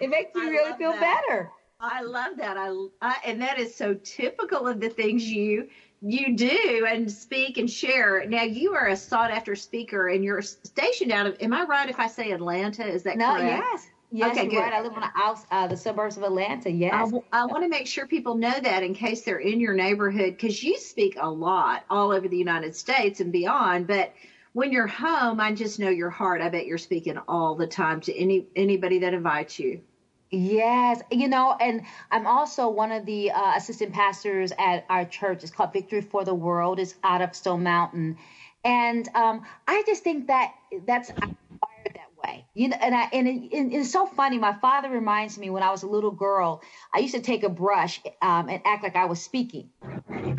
it 0.00 0.10
makes 0.10 0.34
me 0.34 0.42
really 0.42 0.76
feel 0.76 0.92
that. 0.92 1.00
better. 1.28 1.50
I 1.80 2.02
love 2.02 2.36
that. 2.38 2.56
I, 2.56 2.72
I 3.00 3.16
and 3.24 3.40
that 3.40 3.58
is 3.58 3.74
so 3.74 3.94
typical 4.02 4.66
of 4.66 4.80
the 4.80 4.88
things 4.88 5.24
you 5.24 5.68
you 6.00 6.36
do 6.36 6.86
and 6.88 7.10
speak 7.10 7.56
and 7.56 7.70
share. 7.70 8.24
Now 8.26 8.42
you 8.42 8.74
are 8.74 8.88
a 8.88 8.96
sought 8.96 9.30
after 9.30 9.54
speaker 9.54 10.08
and 10.08 10.24
you're 10.24 10.42
stationed 10.42 11.12
out 11.12 11.26
of. 11.26 11.36
Am 11.40 11.52
I 11.52 11.64
right 11.64 11.88
if 11.88 12.00
I 12.00 12.08
say 12.08 12.32
Atlanta? 12.32 12.84
Is 12.84 13.04
that 13.04 13.16
no, 13.16 13.26
correct? 13.28 13.64
Yes. 13.72 13.86
Yes, 14.10 14.38
okay, 14.38 14.46
good. 14.48 14.56
Right. 14.56 14.72
I 14.72 14.80
live 14.80 14.92
on 14.94 15.02
the 15.02 15.54
uh, 15.54 15.66
the 15.66 15.76
suburbs 15.76 16.16
of 16.16 16.22
Atlanta. 16.22 16.70
Yes. 16.70 16.94
I, 16.94 17.00
w- 17.00 17.22
I 17.30 17.44
want 17.44 17.62
to 17.62 17.68
make 17.68 17.86
sure 17.86 18.06
people 18.06 18.34
know 18.36 18.58
that 18.58 18.82
in 18.82 18.94
case 18.94 19.22
they're 19.22 19.38
in 19.38 19.60
your 19.60 19.74
neighborhood, 19.74 20.36
because 20.36 20.62
you 20.62 20.78
speak 20.78 21.16
a 21.20 21.30
lot 21.30 21.84
all 21.90 22.10
over 22.10 22.26
the 22.26 22.38
United 22.38 22.74
States 22.74 23.20
and 23.20 23.30
beyond. 23.30 23.86
But 23.86 24.14
when 24.54 24.72
you're 24.72 24.86
home, 24.86 25.40
I 25.40 25.52
just 25.52 25.78
know 25.78 25.90
your 25.90 26.08
heart. 26.10 26.40
I 26.40 26.48
bet 26.48 26.66
you're 26.66 26.78
speaking 26.78 27.18
all 27.28 27.54
the 27.54 27.66
time 27.66 28.00
to 28.00 28.16
any 28.16 28.46
anybody 28.56 28.98
that 29.00 29.12
invites 29.14 29.58
you. 29.58 29.82
Yes, 30.30 31.00
you 31.10 31.28
know, 31.28 31.56
and 31.58 31.82
I'm 32.10 32.26
also 32.26 32.68
one 32.68 32.92
of 32.92 33.06
the 33.06 33.30
uh, 33.30 33.54
assistant 33.56 33.94
pastors 33.94 34.52
at 34.58 34.84
our 34.90 35.06
church. 35.06 35.42
It's 35.42 35.52
called 35.52 35.72
Victory 35.72 36.02
for 36.02 36.24
the 36.24 36.34
World. 36.34 36.78
It's 36.78 36.94
out 37.02 37.22
of 37.22 37.34
Stone 37.34 37.62
Mountain, 37.62 38.18
and 38.62 39.08
um, 39.14 39.42
I 39.66 39.82
just 39.86 40.04
think 40.04 40.26
that 40.26 40.52
that's 40.86 41.10
I'm 41.22 41.34
wired 41.62 41.94
that 41.94 42.10
way. 42.22 42.44
You 42.52 42.68
know, 42.68 42.76
and 42.78 42.94
I 42.94 43.08
and, 43.10 43.26
it, 43.26 43.56
and, 43.56 43.72
it's 43.72 43.90
so 43.90 44.04
funny. 44.04 44.38
My 44.38 44.52
father 44.52 44.90
reminds 44.90 45.38
me 45.38 45.48
when 45.48 45.62
I 45.62 45.70
was 45.70 45.82
a 45.82 45.86
little 45.86 46.10
girl, 46.10 46.60
I 46.92 46.98
used 46.98 47.14
to 47.14 47.22
take 47.22 47.42
a 47.42 47.48
brush 47.48 48.00
um, 48.20 48.50
and 48.50 48.60
act 48.66 48.82
like 48.82 48.96
I 48.96 49.06
was 49.06 49.22
speaking. 49.22 49.70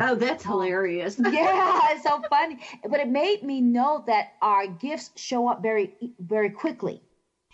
Oh, 0.00 0.14
that's 0.14 0.44
hilarious. 0.44 1.18
yeah, 1.32 1.80
it's 1.90 2.04
so 2.04 2.22
funny. 2.30 2.58
But 2.88 3.00
it 3.00 3.08
made 3.08 3.42
me 3.42 3.60
know 3.60 4.04
that 4.06 4.34
our 4.40 4.68
gifts 4.68 5.10
show 5.16 5.48
up 5.48 5.62
very 5.62 5.94
very 6.20 6.50
quickly. 6.50 7.02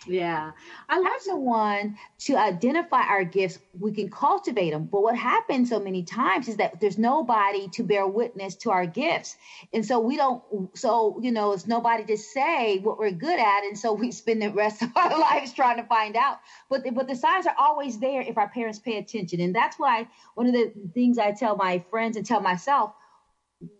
Yeah. 0.05 0.51
I 0.87 0.99
love 0.99 1.21
the 1.25 1.35
one 1.35 1.97
to 2.19 2.35
identify 2.35 3.01
our 3.01 3.23
gifts. 3.23 3.57
We 3.79 3.91
can 3.93 4.09
cultivate 4.09 4.71
them. 4.71 4.85
But 4.85 5.01
what 5.01 5.17
happens 5.17 5.69
so 5.69 5.79
many 5.79 6.03
times 6.03 6.47
is 6.47 6.57
that 6.57 6.79
there's 6.79 6.97
nobody 6.97 7.67
to 7.69 7.83
bear 7.83 8.05
witness 8.05 8.55
to 8.57 8.71
our 8.71 8.85
gifts. 8.85 9.35
And 9.73 9.85
so 9.85 9.99
we 9.99 10.15
don't, 10.15 10.43
so, 10.77 11.19
you 11.21 11.31
know, 11.31 11.51
it's 11.51 11.65
nobody 11.67 12.05
to 12.05 12.17
say 12.17 12.77
what 12.79 12.99
we're 12.99 13.11
good 13.11 13.39
at. 13.39 13.63
And 13.63 13.77
so 13.77 13.93
we 13.93 14.11
spend 14.11 14.41
the 14.41 14.51
rest 14.51 14.81
of 14.81 14.95
our 14.95 15.17
lives 15.19 15.53
trying 15.53 15.77
to 15.77 15.83
find 15.83 16.15
out. 16.15 16.37
But 16.69 16.83
the, 16.83 16.91
but 16.91 17.07
the 17.07 17.15
signs 17.15 17.47
are 17.47 17.55
always 17.57 17.99
there 17.99 18.21
if 18.21 18.37
our 18.37 18.49
parents 18.49 18.79
pay 18.79 18.97
attention. 18.97 19.41
And 19.41 19.55
that's 19.55 19.79
why 19.79 20.07
one 20.35 20.47
of 20.47 20.53
the 20.53 20.71
things 20.93 21.17
I 21.17 21.31
tell 21.31 21.55
my 21.55 21.83
friends 21.89 22.17
and 22.17 22.25
tell 22.25 22.41
myself, 22.41 22.91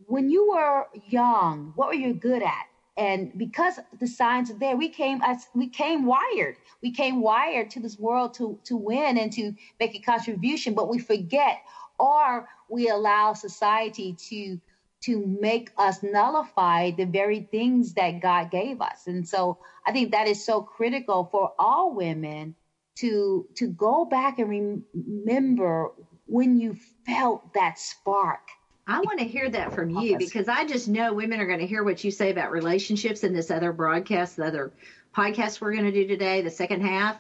when 0.08 0.30
you 0.30 0.50
were 0.50 0.88
young, 1.08 1.74
what 1.76 1.90
were 1.90 1.94
you 1.94 2.14
good 2.14 2.42
at? 2.42 2.66
And 2.98 3.32
because 3.38 3.80
the 4.00 4.08
signs 4.08 4.50
are 4.50 4.58
there 4.58 4.76
we 4.76 4.90
came 4.90 5.22
as 5.24 5.48
we 5.54 5.70
came 5.70 6.06
wired 6.06 6.56
we 6.82 6.92
came 6.92 7.22
wired 7.22 7.70
to 7.70 7.80
this 7.80 7.98
world 8.00 8.34
to 8.34 8.60
to 8.64 8.76
win 8.76 9.18
and 9.18 9.32
to 9.32 9.54
make 9.80 9.96
a 9.96 10.00
contribution 10.00 10.74
but 10.74 10.90
we 10.90 11.00
forget 11.00 11.60
or 12.00 12.48
we 12.70 12.90
allow 12.90 13.34
society 13.34 14.14
to 14.14 14.60
to 15.02 15.26
make 15.40 15.72
us 15.78 16.02
nullify 16.02 16.92
the 16.92 17.06
very 17.06 17.48
things 17.52 17.94
that 17.94 18.22
God 18.22 18.50
gave 18.50 18.82
us. 18.82 19.08
And 19.08 19.28
so 19.28 19.60
I 19.86 19.92
think 19.92 20.12
that 20.12 20.28
is 20.28 20.44
so 20.44 20.62
critical 20.62 21.30
for 21.32 21.54
all 21.60 21.94
women 21.94 22.56
to 22.98 23.48
to 23.56 23.68
go 23.68 24.06
back 24.06 24.40
and 24.40 24.84
remember 24.94 25.92
when 26.26 26.60
you 26.60 26.76
felt 27.06 27.54
that 27.54 27.78
spark. 27.78 28.50
I 28.88 29.00
want 29.02 29.20
to 29.20 29.26
hear 29.26 29.50
that 29.50 29.74
from 29.74 29.90
you 29.90 30.18
because 30.18 30.48
I 30.48 30.66
just 30.66 30.88
know 30.88 31.14
women 31.14 31.42
are 31.42 31.46
going 31.46 31.60
to 31.60 31.68
hear 31.68 31.84
what 31.84 32.04
you 32.04 32.12
say 32.12 32.32
about 32.32 32.52
relationships 32.52 33.24
in 33.24 33.34
this 33.34 33.52
other 33.52 33.74
broadcast, 33.74 34.38
the 34.38 34.46
other 34.46 34.72
podcast 35.14 35.60
we're 35.60 35.74
going 35.74 35.84
to 35.86 35.92
do 35.92 36.08
today, 36.08 36.42
the 36.42 36.50
second 36.50 36.82
half. 36.82 37.18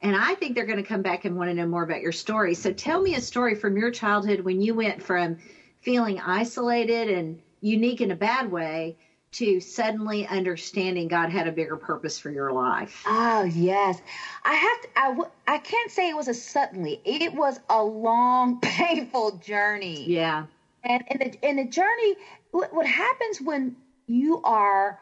And 0.00 0.16
I 0.16 0.34
think 0.34 0.54
they're 0.54 0.64
going 0.64 0.82
to 0.82 0.88
come 0.88 1.02
back 1.02 1.26
and 1.26 1.36
want 1.36 1.50
to 1.50 1.54
know 1.54 1.66
more 1.66 1.82
about 1.82 2.00
your 2.00 2.12
story. 2.12 2.54
So 2.54 2.72
tell 2.72 3.00
me 3.00 3.14
a 3.14 3.20
story 3.20 3.54
from 3.54 3.76
your 3.76 3.90
childhood 3.90 4.40
when 4.40 4.60
you 4.60 4.74
went 4.74 5.02
from 5.02 5.36
feeling 5.82 6.18
isolated 6.18 7.08
and 7.08 7.38
unique 7.60 8.00
in 8.00 8.10
a 8.10 8.16
bad 8.16 8.50
way 8.50 8.96
to 9.32 9.60
suddenly 9.60 10.26
understanding 10.26 11.08
God 11.08 11.30
had 11.30 11.46
a 11.46 11.52
bigger 11.52 11.76
purpose 11.76 12.18
for 12.18 12.30
your 12.30 12.52
life? 12.52 13.02
Oh, 13.06 13.44
yes. 13.44 14.00
I 14.44 14.54
have 14.54 14.80
to, 14.82 14.88
I, 14.96 15.08
w- 15.08 15.30
I 15.48 15.58
can't 15.58 15.90
say 15.90 16.10
it 16.10 16.16
was 16.16 16.28
a 16.28 16.34
suddenly. 16.34 17.00
It 17.04 17.34
was 17.34 17.58
a 17.68 17.82
long, 17.82 18.60
painful 18.62 19.38
journey. 19.38 20.04
Yeah. 20.06 20.46
And 20.84 21.04
in 21.08 21.18
the, 21.18 21.48
in 21.48 21.56
the 21.56 21.64
journey, 21.64 22.16
what, 22.50 22.74
what 22.74 22.86
happens 22.86 23.40
when 23.40 23.76
you 24.06 24.42
are 24.42 24.98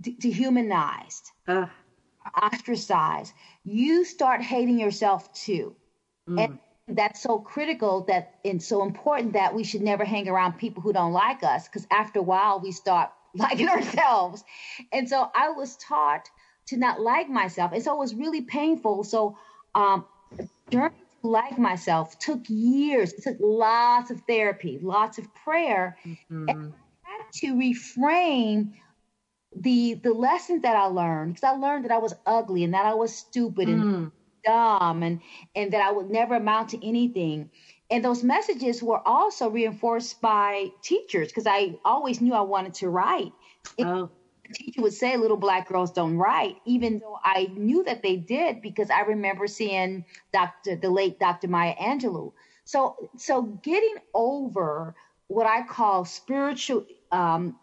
de- 0.00 0.16
dehumanized, 0.18 1.30
uh. 1.46 1.66
ostracized, 2.42 3.32
you 3.64 4.04
start 4.04 4.40
hating 4.42 4.78
yourself 4.78 5.32
too. 5.32 5.74
Mm. 6.28 6.44
And 6.44 6.58
that's 6.96 7.20
so 7.20 7.38
critical 7.38 8.04
that 8.08 8.34
and 8.44 8.62
so 8.62 8.82
important 8.82 9.34
that 9.34 9.54
we 9.54 9.64
should 9.64 9.82
never 9.82 10.04
hang 10.04 10.28
around 10.28 10.58
people 10.58 10.82
who 10.82 10.92
don't 10.92 11.12
like 11.12 11.42
us 11.42 11.66
because 11.66 11.86
after 11.90 12.20
a 12.20 12.22
while 12.22 12.60
we 12.60 12.72
start 12.72 13.10
liking 13.34 13.68
ourselves. 13.68 14.44
And 14.92 15.08
so 15.08 15.30
I 15.34 15.50
was 15.50 15.76
taught 15.76 16.28
to 16.68 16.76
not 16.76 17.00
like 17.00 17.28
myself. 17.28 17.72
And 17.72 17.82
so 17.82 17.94
it 17.94 17.98
was 17.98 18.14
really 18.14 18.42
painful. 18.42 19.04
So 19.04 19.36
um 19.74 20.04
journey 20.70 20.90
to 20.90 21.03
like 21.24 21.58
myself 21.58 22.18
took 22.18 22.40
years. 22.48 23.12
It 23.12 23.22
took 23.22 23.36
lots 23.40 24.10
of 24.10 24.20
therapy, 24.28 24.78
lots 24.82 25.18
of 25.18 25.32
prayer. 25.34 25.96
Mm-hmm. 26.06 26.48
And 26.48 26.72
I 27.06 27.10
had 27.10 27.32
to 27.40 27.54
reframe 27.54 28.74
the 29.56 29.94
the 29.94 30.12
lessons 30.12 30.62
that 30.62 30.76
I 30.76 30.86
learned 30.86 31.34
because 31.34 31.48
I 31.48 31.56
learned 31.56 31.84
that 31.84 31.92
I 31.92 31.98
was 31.98 32.14
ugly 32.26 32.64
and 32.64 32.74
that 32.74 32.86
I 32.86 32.94
was 32.94 33.14
stupid 33.14 33.68
mm. 33.68 33.72
and 33.72 34.12
dumb 34.44 35.02
and 35.02 35.20
and 35.54 35.72
that 35.72 35.80
I 35.80 35.90
would 35.90 36.10
never 36.10 36.36
amount 36.36 36.70
to 36.70 36.86
anything. 36.86 37.50
And 37.90 38.04
those 38.04 38.24
messages 38.24 38.82
were 38.82 39.06
also 39.06 39.48
reinforced 39.48 40.20
by 40.20 40.68
teachers 40.82 41.28
because 41.28 41.46
I 41.46 41.76
always 41.84 42.20
knew 42.20 42.34
I 42.34 42.40
wanted 42.40 42.74
to 42.74 42.88
write. 42.88 43.32
Oh. 43.78 44.10
The 44.48 44.54
teacher 44.54 44.82
would 44.82 44.92
say 44.92 45.16
little 45.16 45.36
black 45.36 45.68
girls 45.68 45.92
don't 45.92 46.16
write, 46.16 46.56
even 46.64 46.98
though 46.98 47.18
I 47.24 47.48
knew 47.54 47.82
that 47.84 48.02
they 48.02 48.16
did 48.16 48.60
because 48.60 48.90
I 48.90 49.00
remember 49.00 49.46
seeing 49.46 50.04
Dr. 50.32 50.76
the 50.76 50.90
late 50.90 51.18
Dr. 51.18 51.48
Maya 51.48 51.74
Angelou. 51.76 52.32
So 52.64 53.10
so 53.16 53.42
getting 53.42 53.96
over 54.12 54.94
what 55.28 55.46
I 55.46 55.62
call 55.62 56.04
spiritual 56.04 56.86
um, 57.10 57.56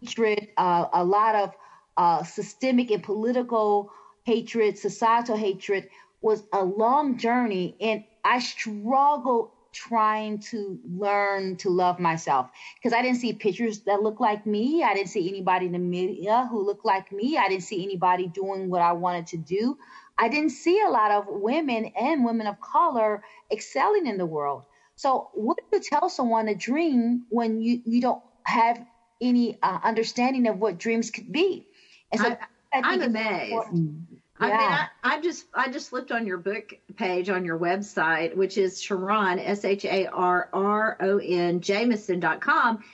hatred, 0.00 0.48
uh, 0.56 0.86
a 0.92 1.04
lot 1.04 1.34
of 1.34 1.54
uh, 1.96 2.22
systemic 2.22 2.90
and 2.90 3.02
political 3.02 3.90
hatred, 4.24 4.78
societal 4.78 5.36
hatred 5.36 5.88
was 6.22 6.42
a 6.52 6.64
long 6.64 7.18
journey 7.18 7.76
and 7.80 8.04
I 8.24 8.38
struggled 8.38 9.50
trying 9.74 10.38
to 10.38 10.78
learn 10.88 11.56
to 11.56 11.68
love 11.68 11.98
myself 11.98 12.48
because 12.76 12.92
I 12.92 13.02
didn't 13.02 13.18
see 13.18 13.32
pictures 13.32 13.80
that 13.80 14.02
looked 14.02 14.20
like 14.20 14.46
me. 14.46 14.82
I 14.82 14.94
didn't 14.94 15.10
see 15.10 15.28
anybody 15.28 15.66
in 15.66 15.72
the 15.72 15.78
media 15.78 16.48
who 16.50 16.64
looked 16.64 16.84
like 16.84 17.12
me. 17.12 17.36
I 17.36 17.48
didn't 17.48 17.64
see 17.64 17.84
anybody 17.84 18.28
doing 18.28 18.70
what 18.70 18.80
I 18.80 18.92
wanted 18.92 19.26
to 19.28 19.36
do. 19.36 19.76
I 20.16 20.28
didn't 20.28 20.50
see 20.50 20.80
a 20.80 20.88
lot 20.88 21.10
of 21.10 21.26
women 21.28 21.86
and 22.00 22.24
women 22.24 22.46
of 22.46 22.60
color 22.60 23.22
excelling 23.50 24.06
in 24.06 24.16
the 24.16 24.26
world. 24.26 24.62
So, 24.96 25.30
what 25.34 25.58
do 25.58 25.64
you 25.76 25.82
tell 25.82 26.08
someone 26.08 26.46
a 26.48 26.54
dream 26.54 27.24
when 27.28 27.60
you, 27.60 27.82
you 27.84 28.00
don't 28.00 28.22
have 28.44 28.80
any 29.20 29.58
uh, 29.60 29.80
understanding 29.82 30.46
of 30.46 30.58
what 30.58 30.78
dreams 30.78 31.10
could 31.10 31.32
be? 31.32 31.66
And 32.12 32.20
so 32.20 32.36
I, 32.72 32.78
am 32.78 33.02
amazed. 33.02 33.50
Important. 33.50 34.13
I 34.52 34.56
mean, 34.56 34.70
I, 34.70 34.88
I, 35.02 35.20
just 35.20 35.46
I 35.54 35.70
just 35.70 35.92
looked 35.92 36.12
on 36.12 36.26
your 36.26 36.38
book 36.38 36.74
page 36.96 37.28
on 37.30 37.44
your 37.44 37.58
website, 37.58 38.36
which 38.36 38.58
is 38.58 38.80
Sharron 38.80 39.40
S 39.44 39.64
H 39.64 39.84
A 39.84 40.06
R 40.06 40.48
R 40.52 40.96
O 41.00 41.18
N 41.18 41.60
Jamison.com, 41.60 42.84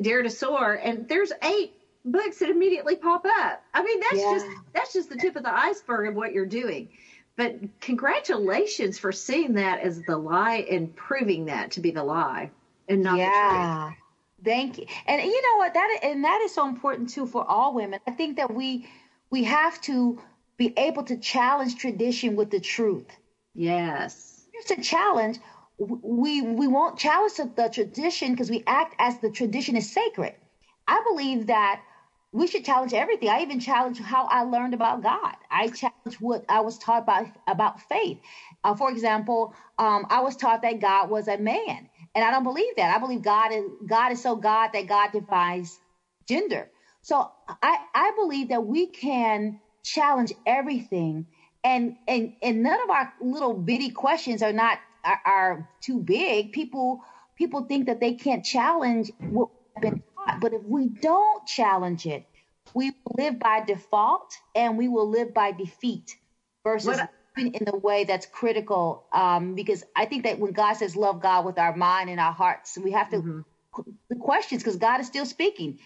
Dare 0.00 0.22
to 0.22 0.30
Soar, 0.30 0.74
and 0.74 1.08
there's 1.08 1.32
eight 1.42 1.72
books 2.04 2.38
that 2.38 2.50
immediately 2.50 2.96
pop 2.96 3.24
up. 3.24 3.62
I 3.74 3.82
mean, 3.82 4.00
that's 4.00 4.22
yeah. 4.22 4.32
just 4.32 4.46
that's 4.72 4.92
just 4.92 5.08
the 5.10 5.16
tip 5.16 5.36
of 5.36 5.42
the 5.42 5.54
iceberg 5.54 6.08
of 6.08 6.14
what 6.14 6.32
you're 6.32 6.46
doing. 6.46 6.88
But 7.36 7.80
congratulations 7.80 8.98
for 8.98 9.12
seeing 9.12 9.54
that 9.54 9.80
as 9.80 10.02
the 10.02 10.16
lie 10.16 10.66
and 10.68 10.94
proving 10.94 11.44
that 11.44 11.72
to 11.72 11.80
be 11.80 11.92
the 11.92 12.02
lie 12.02 12.50
and 12.88 13.02
not 13.02 13.18
yeah. 13.18 13.28
the 13.28 13.86
truth. 13.86 13.98
Thank 14.44 14.78
you. 14.78 14.86
And 15.06 15.22
you 15.22 15.42
know 15.42 15.58
what 15.58 15.74
that 15.74 16.00
and 16.02 16.24
that 16.24 16.42
is 16.44 16.54
so 16.54 16.68
important 16.68 17.10
too 17.10 17.26
for 17.26 17.44
all 17.44 17.74
women. 17.74 18.00
I 18.06 18.12
think 18.12 18.36
that 18.36 18.52
we 18.52 18.88
we 19.30 19.44
have 19.44 19.80
to 19.82 20.20
be 20.58 20.74
able 20.76 21.04
to 21.04 21.16
challenge 21.18 21.76
tradition 21.76 22.36
with 22.36 22.50
the 22.50 22.60
truth. 22.60 23.06
Yes. 23.54 24.46
Here's 24.52 24.78
a 24.78 24.82
challenge. 24.82 25.38
We 25.78 26.42
we 26.42 26.68
won't 26.68 26.98
challenge 26.98 27.34
the 27.36 27.70
tradition 27.72 28.32
because 28.32 28.50
we 28.50 28.64
act 28.66 28.96
as 28.98 29.18
the 29.20 29.30
tradition 29.30 29.76
is 29.76 29.92
sacred. 29.92 30.34
I 30.88 31.02
believe 31.08 31.46
that 31.48 31.82
we 32.32 32.46
should 32.48 32.64
challenge 32.64 32.94
everything. 32.94 33.28
I 33.30 33.42
even 33.42 33.60
challenge 33.60 34.00
how 34.00 34.26
I 34.26 34.42
learned 34.42 34.74
about 34.74 35.02
God. 35.02 35.36
I 35.50 35.68
challenge 35.68 36.20
what 36.20 36.44
I 36.48 36.60
was 36.60 36.78
taught 36.78 37.02
about 37.04 37.28
about 37.48 37.80
faith. 37.82 38.18
Uh, 38.64 38.74
for 38.74 38.90
example, 38.90 39.54
um, 39.78 40.06
I 40.10 40.20
was 40.20 40.36
taught 40.36 40.62
that 40.62 40.80
God 40.80 41.10
was 41.10 41.28
a 41.28 41.38
man, 41.38 41.88
and 42.14 42.24
I 42.24 42.30
don't 42.32 42.44
believe 42.44 42.76
that. 42.76 42.94
I 42.94 42.98
believe 42.98 43.22
God 43.22 43.52
is 43.52 43.64
God 43.86 44.12
is 44.12 44.22
so 44.22 44.36
God 44.36 44.70
that 44.74 44.86
God 44.88 45.12
defies 45.12 45.80
gender. 46.28 46.70
So 47.02 47.30
I 47.62 47.78
I 47.94 48.12
believe 48.16 48.48
that 48.50 48.66
we 48.66 48.88
can 48.88 49.60
challenge 49.84 50.32
everything. 50.46 51.26
And 51.64 51.96
and 52.06 52.34
and 52.42 52.62
none 52.62 52.80
of 52.82 52.90
our 52.90 53.12
little 53.20 53.54
bitty 53.54 53.90
questions 53.90 54.42
are 54.42 54.52
not 54.52 54.78
are, 55.04 55.20
are 55.24 55.70
too 55.80 56.00
big. 56.00 56.52
People 56.52 57.02
people 57.36 57.64
think 57.64 57.86
that 57.86 58.00
they 58.00 58.14
can't 58.14 58.44
challenge 58.44 59.10
what 59.18 59.48
we've 59.74 59.82
been 59.82 60.02
taught. 60.14 60.40
But 60.40 60.52
if 60.52 60.62
we 60.64 60.88
don't 60.88 61.46
challenge 61.46 62.06
it, 62.06 62.24
we 62.74 62.90
will 62.90 63.14
live 63.16 63.38
by 63.38 63.64
default 63.64 64.34
and 64.54 64.76
we 64.76 64.88
will 64.88 65.08
live 65.08 65.34
by 65.34 65.52
defeat 65.52 66.16
versus 66.64 66.98
what? 66.98 67.10
in 67.36 67.64
the 67.64 67.76
way 67.76 68.04
that's 68.04 68.26
critical. 68.26 69.04
Um, 69.12 69.54
because 69.54 69.84
I 69.96 70.06
think 70.06 70.24
that 70.24 70.38
when 70.38 70.52
God 70.52 70.74
says 70.74 70.96
love 70.96 71.20
God 71.20 71.44
with 71.44 71.58
our 71.58 71.74
mind 71.76 72.10
and 72.10 72.20
our 72.20 72.32
hearts, 72.32 72.76
we 72.82 72.92
have 72.92 73.10
to 73.10 73.18
mm-hmm. 73.18 73.90
the 74.10 74.16
questions 74.16 74.62
because 74.62 74.76
God 74.76 75.00
is 75.00 75.06
still 75.06 75.26
speaking. 75.26 75.78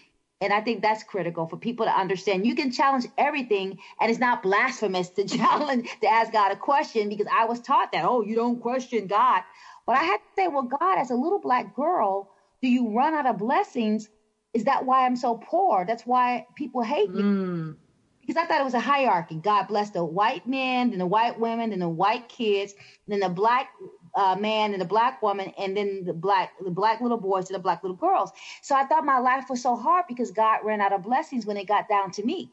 And 0.43 0.51
I 0.51 0.59
think 0.59 0.81
that's 0.81 1.03
critical 1.03 1.47
for 1.47 1.55
people 1.55 1.85
to 1.85 1.91
understand. 1.91 2.45
You 2.45 2.53
can 2.53 2.69
challenge 2.69 3.05
everything, 3.17 3.79
and 4.01 4.11
it's 4.11 4.19
not 4.19 4.43
blasphemous 4.43 5.09
to 5.11 5.25
challenge 5.27 5.89
to 6.01 6.07
ask 6.07 6.33
God 6.33 6.51
a 6.51 6.57
question 6.57 7.07
because 7.07 7.27
I 7.33 7.45
was 7.45 7.61
taught 7.61 7.93
that, 7.93 8.03
oh, 8.03 8.21
you 8.21 8.35
don't 8.35 8.59
question 8.59 9.07
God. 9.07 9.41
But 9.85 9.97
I 9.97 10.03
had 10.03 10.17
to 10.17 10.23
say, 10.35 10.47
well, 10.49 10.63
God, 10.63 10.99
as 10.99 11.11
a 11.11 11.15
little 11.15 11.39
black 11.39 11.73
girl, 11.73 12.29
do 12.61 12.67
you 12.67 12.89
run 12.89 13.13
out 13.13 13.25
of 13.25 13.37
blessings? 13.37 14.09
Is 14.53 14.65
that 14.65 14.85
why 14.85 15.05
I'm 15.05 15.15
so 15.15 15.35
poor? 15.35 15.85
That's 15.85 16.05
why 16.05 16.45
people 16.55 16.81
hate 16.83 17.09
me. 17.09 17.21
Mm. 17.21 17.75
Because 18.21 18.37
I 18.37 18.45
thought 18.45 18.61
it 18.61 18.65
was 18.65 18.73
a 18.73 18.79
hierarchy. 18.79 19.35
God 19.35 19.67
blessed 19.67 19.93
the 19.93 20.05
white 20.05 20.47
men, 20.47 20.89
then 20.89 20.99
the 20.99 21.05
white 21.05 21.39
women, 21.39 21.71
then 21.71 21.79
the 21.79 21.89
white 21.89 22.29
kids, 22.29 22.73
then 23.07 23.19
the 23.19 23.29
black 23.29 23.67
uh, 24.15 24.35
man 24.39 24.73
and 24.73 24.81
the 24.81 24.85
black 24.85 25.21
woman, 25.21 25.51
and 25.57 25.75
then 25.75 26.03
the 26.05 26.13
black 26.13 26.51
the 26.63 26.71
black 26.71 27.01
little 27.01 27.17
boys 27.17 27.49
and 27.49 27.55
the 27.55 27.59
black 27.59 27.83
little 27.83 27.97
girls. 27.97 28.31
So 28.61 28.75
I 28.75 28.85
thought 28.85 29.05
my 29.05 29.19
life 29.19 29.45
was 29.49 29.61
so 29.61 29.75
hard 29.75 30.05
because 30.07 30.31
God 30.31 30.59
ran 30.63 30.81
out 30.81 30.93
of 30.93 31.03
blessings 31.03 31.45
when 31.45 31.57
it 31.57 31.67
got 31.67 31.89
down 31.89 32.11
to 32.11 32.23
me, 32.23 32.51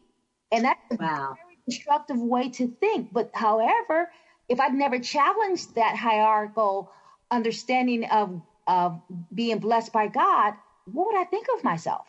and 0.51 0.65
that's 0.65 0.81
wow. 0.99 1.33
a 1.33 1.35
very 1.35 1.59
destructive 1.69 2.19
way 2.19 2.49
to 2.51 2.69
think. 2.81 3.13
But 3.13 3.31
however, 3.35 4.11
if 4.49 4.59
I'd 4.61 4.75
never 4.75 4.99
challenged 4.99 5.75
that 5.75 5.97
hierarchical 5.97 6.91
understanding 7.31 8.05
of 8.07 8.43
of 8.67 9.01
being 9.35 9.59
blessed 9.59 9.93
by 9.93 10.09
God, 10.09 10.55
what 10.85 11.07
would 11.07 11.21
I 11.21 11.25
think 11.25 11.47
of 11.57 11.65
myself? 11.65 12.07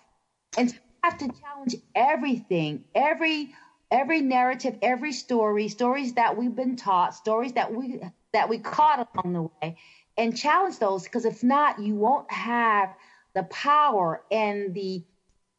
And 0.58 0.70
so 0.70 0.78
I 1.04 1.08
have 1.10 1.18
to 1.20 1.30
challenge 1.42 1.76
everything, 1.96 2.84
every 2.96 3.54
every 3.92 4.22
narrative, 4.22 4.78
every 4.82 5.12
story, 5.12 5.68
stories 5.68 6.14
that 6.14 6.38
we've 6.38 6.56
been 6.56 6.78
taught, 6.78 7.14
stories 7.14 7.54
that 7.54 7.74
we 7.74 8.00
that 8.34 8.50
we 8.50 8.58
caught 8.58 9.08
along 9.14 9.34
the 9.34 9.42
way 9.42 9.78
and 10.18 10.36
challenge 10.38 10.80
those 10.80 11.04
because 11.04 11.26
if 11.26 11.44
not 11.44 11.80
you 11.80 11.96
won't 11.96 12.32
have 12.32 12.94
the 13.34 13.44
power 13.44 14.24
and 14.32 14.74
the 14.74 15.04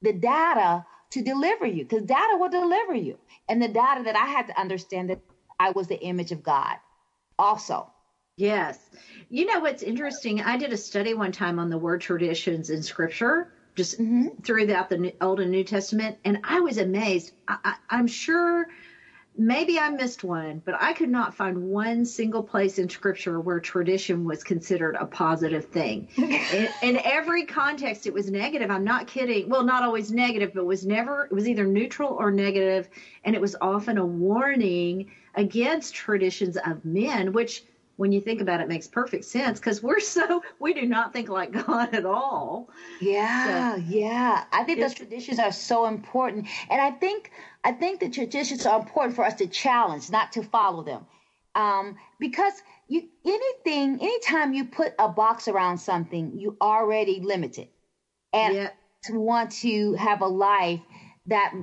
the 0.03 0.13
data 0.13 0.85
to 1.11 1.23
deliver 1.23 1.67
you 1.67 1.85
because 1.85 2.03
data 2.03 2.37
will 2.39 2.49
deliver 2.49 2.95
you 2.95 3.19
and 3.49 3.63
the 3.63 3.69
data 3.69 4.03
that 4.05 4.17
i 4.17 4.27
had 4.27 4.47
to 4.47 4.61
understand 4.61 5.11
that 5.11 5.21
i 5.59 5.71
was 5.71 5.87
the 5.87 6.01
image 6.01 6.33
of 6.33 6.43
god 6.43 6.77
also 7.39 7.91
yes 8.37 8.79
you 9.29 9.47
know 9.47 9.61
what's 9.61 9.83
interesting 9.83 10.41
i 10.43 10.57
did 10.57 10.73
a 10.73 10.77
study 10.77 11.15
one 11.15 11.33
time 11.33 11.59
on 11.59 11.71
the 11.71 11.79
word 11.79 12.01
traditions 12.01 12.71
in 12.71 12.83
scripture 12.83 13.53
just 13.75 14.01
mm-hmm. 14.01 14.29
throughout 14.43 14.89
the 14.89 15.15
Old 15.21 15.41
and 15.41 15.51
New 15.51 15.65
Testament. 15.65 16.19
And 16.25 16.41
I 16.45 16.61
was 16.61 16.79
amazed. 16.79 17.33
I, 17.49 17.59
I, 17.65 17.75
I'm 17.91 18.07
sure 18.07 18.67
maybe 19.37 19.79
I 19.79 19.91
missed 19.91 20.25
one, 20.25 20.63
but 20.65 20.75
I 20.81 20.93
could 20.93 21.09
not 21.09 21.35
find 21.35 21.63
one 21.63 22.05
single 22.05 22.43
place 22.43 22.79
in 22.79 22.89
scripture 22.89 23.41
where 23.41 23.61
tradition 23.61 24.25
was 24.25 24.45
considered 24.45 24.97
a 24.99 25.07
positive 25.07 25.65
thing. 25.65 26.09
in, 26.17 26.69
in, 26.83 27.01
every 27.05 27.47
context, 27.47 28.07
it 28.07 28.13
was 28.13 28.31
negative. 28.31 28.71
I'm 28.71 28.85
not 28.85 29.07
kidding. 29.07 29.49
Well, 29.49 29.65
not 29.65 29.83
always 29.83 30.13
negative, 30.13 30.53
but 30.55 30.67
was 30.67 30.87
never, 30.87 31.25
it 31.25 31.33
was 31.33 31.49
either 31.49 31.67
neutral 31.67 32.11
or 32.11 32.31
negative, 32.31 32.89
And 33.25 33.35
it 33.35 33.41
was 33.41 33.57
often 33.61 33.99
a 33.99 34.07
warning 34.07 35.11
against 35.35 35.95
traditions 35.95 36.59
of 36.59 36.85
men, 36.85 37.33
which 37.33 37.65
when 38.03 38.11
you 38.11 38.21
think 38.21 38.41
about 38.41 38.59
it, 38.59 38.65
it 38.65 38.69
makes 38.69 38.89
perfect 38.89 39.25
sense 39.25 39.61
because 39.61 39.81
we're 39.81 40.01
so 40.01 40.43
we 40.59 40.75
do 40.75 40.85
not 40.85 41.13
think 41.13 41.29
like 41.29 41.53
God 41.67 41.95
at 41.95 42.05
all. 42.05 42.69
Yeah, 43.01 43.77
so, 43.77 43.83
yeah. 43.87 44.43
I 44.51 44.65
think 44.65 44.81
those 44.81 44.93
traditions 44.93 45.39
are 45.39 45.53
so 45.53 45.87
important, 45.87 46.49
and 46.69 46.81
I 46.81 46.91
think 46.91 47.31
I 47.63 47.71
think 47.71 48.01
the 48.01 48.11
traditions 48.11 48.67
are 48.67 48.81
important 48.81 49.15
for 49.15 49.25
us 49.25 49.35
to 49.35 49.47
challenge, 49.47 50.11
not 50.11 50.33
to 50.33 50.43
follow 50.43 50.83
them, 50.83 51.07
um, 51.55 51.95
because 52.19 52.55
you 52.89 53.09
anything 53.25 54.01
anytime 54.01 54.53
you 54.53 54.65
put 54.65 54.95
a 54.99 55.09
box 55.09 55.47
around 55.47 55.79
something, 55.79 56.33
you 56.37 56.57
already 56.61 57.21
limit 57.21 57.57
it, 57.57 57.71
and 58.33 58.57
yeah. 58.57 58.71
to 59.05 59.21
want 59.21 59.53
to 59.63 59.93
have 59.93 60.23
a 60.23 60.27
life 60.27 60.81
that 61.27 61.55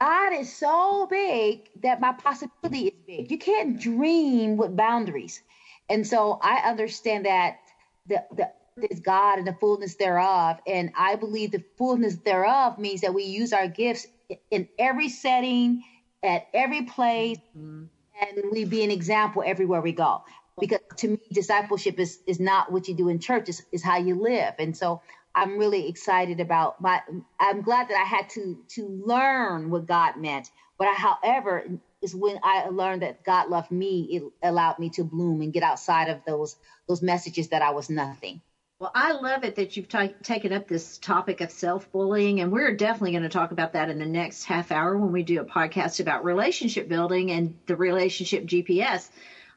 God 0.00 0.34
is 0.34 0.54
so 0.56 1.08
big 1.10 1.68
that 1.82 2.00
my 2.00 2.12
possibility 2.12 2.86
is 2.86 2.94
big. 3.08 3.28
You 3.28 3.38
can't 3.38 3.80
dream 3.80 4.56
with 4.56 4.76
boundaries. 4.76 5.42
And 5.90 6.06
so 6.06 6.38
I 6.40 6.70
understand 6.70 7.26
that 7.26 7.58
the, 8.06 8.24
the 8.34 8.50
is 8.90 9.00
God 9.00 9.38
and 9.38 9.46
the 9.46 9.52
fullness 9.54 9.96
thereof. 9.96 10.58
And 10.66 10.90
I 10.96 11.16
believe 11.16 11.52
the 11.52 11.62
fullness 11.76 12.16
thereof 12.16 12.78
means 12.78 13.02
that 13.02 13.12
we 13.12 13.24
use 13.24 13.52
our 13.52 13.68
gifts 13.68 14.06
in 14.50 14.68
every 14.78 15.08
setting, 15.08 15.82
at 16.22 16.46
every 16.54 16.82
place, 16.82 17.38
mm-hmm. 17.56 17.84
and 18.22 18.42
we 18.52 18.64
be 18.64 18.84
an 18.84 18.90
example 18.90 19.42
everywhere 19.44 19.80
we 19.80 19.92
go. 19.92 20.22
Because 20.58 20.80
to 20.98 21.08
me, 21.08 21.18
discipleship 21.32 21.98
is, 21.98 22.20
is 22.26 22.38
not 22.38 22.70
what 22.70 22.86
you 22.88 22.94
do 22.94 23.08
in 23.08 23.18
church, 23.18 23.48
is, 23.48 23.62
is 23.72 23.82
how 23.82 23.98
you 23.98 24.14
live. 24.14 24.54
And 24.58 24.76
so 24.76 25.00
I'm 25.34 25.58
really 25.58 25.88
excited 25.88 26.40
about 26.40 26.80
my 26.80 27.00
I'm 27.38 27.62
glad 27.62 27.88
that 27.88 27.96
I 27.96 28.04
had 28.04 28.28
to 28.30 28.58
to 28.70 29.02
learn 29.04 29.70
what 29.70 29.86
God 29.86 30.16
meant. 30.16 30.50
But 30.76 30.88
I, 30.88 30.94
however, 30.94 31.64
is 32.02 32.14
when 32.14 32.38
I 32.42 32.68
learned 32.68 33.02
that 33.02 33.24
God 33.24 33.48
loved 33.48 33.70
me, 33.70 34.02
it 34.10 34.22
allowed 34.42 34.78
me 34.78 34.90
to 34.90 35.04
bloom 35.04 35.42
and 35.42 35.52
get 35.52 35.62
outside 35.62 36.08
of 36.08 36.20
those 36.26 36.56
those 36.88 37.02
messages 37.02 37.48
that 37.48 37.62
I 37.62 37.70
was 37.70 37.90
nothing. 37.90 38.40
Well, 38.80 38.92
I 38.94 39.12
love 39.12 39.44
it 39.44 39.56
that 39.56 39.76
you've 39.76 39.88
t- 39.88 40.14
taken 40.22 40.54
up 40.54 40.66
this 40.66 40.96
topic 40.96 41.42
of 41.42 41.50
self 41.50 41.92
bullying, 41.92 42.40
and 42.40 42.50
we're 42.50 42.74
definitely 42.74 43.12
going 43.12 43.24
to 43.24 43.28
talk 43.28 43.52
about 43.52 43.74
that 43.74 43.90
in 43.90 43.98
the 43.98 44.06
next 44.06 44.44
half 44.44 44.72
hour 44.72 44.96
when 44.96 45.12
we 45.12 45.22
do 45.22 45.40
a 45.40 45.44
podcast 45.44 46.00
about 46.00 46.24
relationship 46.24 46.88
building 46.88 47.30
and 47.30 47.58
the 47.66 47.76
relationship 47.76 48.46
GPS. 48.46 49.10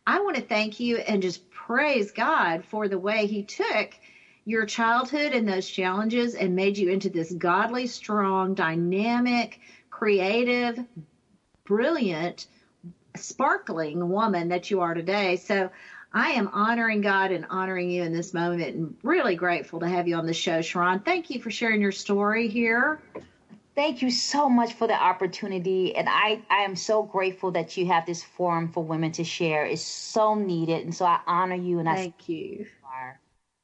I 0.06 0.20
want 0.20 0.36
to 0.36 0.42
thank 0.42 0.82
you 0.82 0.98
and 0.98 1.22
just 1.22 1.50
praise 1.50 2.12
God 2.12 2.66
for 2.66 2.90
the 2.90 3.00
way 3.00 3.26
He 3.26 3.44
took 3.44 3.92
your 4.44 4.66
childhood 4.66 5.32
and 5.32 5.48
those 5.48 5.70
challenges 5.70 6.36
and 6.36 6.54
made 6.54 6.78
you 6.78 6.90
into 6.90 7.10
this 7.10 7.32
godly, 7.32 7.88
strong, 7.88 8.54
dynamic, 8.54 9.62
creative, 9.90 10.84
brilliant, 11.66 12.48
sparkling 13.16 14.10
woman 14.10 14.50
that 14.50 14.72
you 14.72 14.82
are 14.82 14.94
today. 14.94 15.38
So 15.38 15.70
I 16.14 16.30
am 16.32 16.48
honoring 16.50 17.02
God 17.02 17.32
and 17.32 17.46
honoring 17.50 17.90
you 17.90 18.04
in 18.04 18.14
this 18.14 18.34
moment 18.34 18.76
and 18.76 18.96
really 19.04 19.36
grateful 19.36 19.80
to 19.80 19.88
have 19.88 20.08
you 20.08 20.16
on 20.16 20.26
the 20.26 20.34
show, 20.34 20.60
Sharron. 20.60 21.04
Thank 21.04 21.30
you 21.30 21.42
for 21.42 21.50
sharing 21.50 21.82
your 21.82 21.92
story 21.92 22.48
here. 22.48 23.02
Thank 23.76 24.04
you 24.04 24.12
so 24.12 24.48
much 24.48 24.74
for 24.74 24.86
the 24.86 24.94
opportunity. 24.94 25.96
And 25.96 26.08
I, 26.08 26.44
I 26.50 26.62
am 26.64 26.76
so 26.76 27.02
grateful 27.02 27.52
that 27.52 27.76
you 27.76 27.88
have 27.88 28.06
this 28.06 28.22
forum 28.22 28.72
for 28.72 28.84
women 28.84 29.12
to 29.14 29.24
share. 29.24 29.66
It's 29.66 29.82
so 29.82 30.36
needed. 30.36 30.84
And 30.84 30.94
so 30.94 31.06
I 31.06 31.20
honor 31.26 31.56
you 31.56 31.80
and 31.80 31.88
Thank 31.88 31.98
I 31.98 32.02
thank 32.04 32.30
you. 32.30 32.66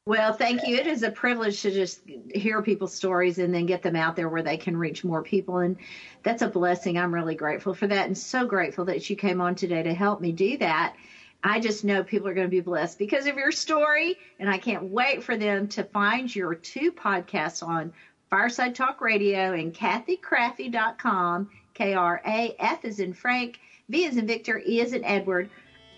Well, 0.10 0.34
thank 0.34 0.65
you. 0.65 0.76
It 0.76 0.88
is 0.88 1.04
a 1.04 1.12
privilege 1.12 1.62
to 1.62 1.69
just 1.69 2.02
hear 2.34 2.63
people's 2.63 2.95
stories 2.95 3.38
and 3.38 3.54
then 3.54 3.67
get 3.67 3.84
them 3.84 3.95
out 3.95 4.15
there 4.15 4.28
where 4.28 4.41
they 4.41 4.58
can 4.58 4.76
reach 4.76 5.04
more 5.04 5.22
people. 5.22 5.60
And 5.60 5.78
that's 6.24 6.41
a 6.41 6.48
blessing. 6.48 6.98
I'm 6.98 7.13
really 7.13 7.36
grateful 7.36 7.76
for 7.76 7.86
that 7.86 8.08
and 8.08 8.17
so 8.17 8.48
grateful 8.48 8.86
that 8.86 9.08
you 9.08 9.15
came 9.15 9.39
on 9.39 9.54
today 9.54 9.84
to 9.84 9.93
help 9.93 10.19
me 10.19 10.32
do 10.32 10.58
that. 10.58 10.95
I 11.43 11.60
just 11.60 11.86
know 11.86 12.02
people 12.02 12.28
are 12.28 12.34
going 12.34 12.48
to 12.48 12.50
be 12.50 12.60
blessed 12.60 12.98
because 12.98 13.28
of 13.28 13.38
your 13.38 13.52
story. 13.52 14.17
And 14.39 14.50
I 14.50 14.58
can't 14.58 14.86
wait 14.86 15.22
for 15.22 15.38
them 15.38 15.67
to 15.67 15.84
find 15.84 16.36
your 16.36 16.56
two 16.56 16.91
podcasts 16.91 17.62
on 17.62 17.93
Fireside 18.32 18.74
Talk 18.74 19.02
Radio 19.02 19.54
and 19.54 19.72
CathyKrafve.com. 19.72 21.52
K 21.76 21.93
R 21.93 22.19
A 22.26 22.56
F 22.58 22.84
is 22.84 23.00
in 23.00 23.13
Frank, 23.13 23.60
V 23.89 24.06
is 24.06 24.17
in 24.17 24.26
Victor, 24.26 24.60
E 24.65 24.82
is 24.82 24.93
in 24.93 25.06
Edward, 25.06 25.52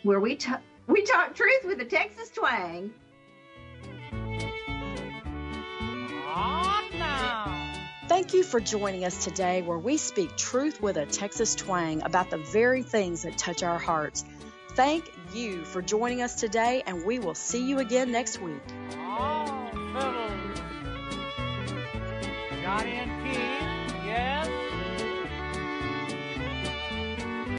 where 0.03 0.19
we, 0.19 0.35
t- 0.35 0.51
we 0.87 1.01
talk 1.03 1.33
truth 1.33 1.63
with 1.63 1.79
a 1.79 1.85
Texas 1.85 2.29
twang. 2.29 2.91
Thank 8.07 8.33
you 8.33 8.43
for 8.43 8.59
joining 8.59 9.05
us 9.05 9.23
today, 9.23 9.61
where 9.61 9.77
we 9.77 9.97
speak 9.97 10.35
truth 10.35 10.81
with 10.81 10.97
a 10.97 11.05
Texas 11.05 11.55
twang 11.55 12.03
about 12.03 12.29
the 12.29 12.37
very 12.37 12.83
things 12.83 13.23
that 13.23 13.37
touch 13.37 13.63
our 13.63 13.79
hearts. 13.79 14.25
Thank 14.73 15.11
you 15.33 15.65
for 15.65 15.81
joining 15.81 16.21
us 16.21 16.35
today, 16.35 16.83
and 16.85 17.05
we 17.05 17.19
will 17.19 17.35
see 17.35 17.67
you 17.67 17.79
again 17.79 18.11
next 18.11 18.41
week. 18.41 18.61
Oh, 18.93 19.69
fellows. 19.93 20.59
Got 22.61 22.85
in 22.85 23.09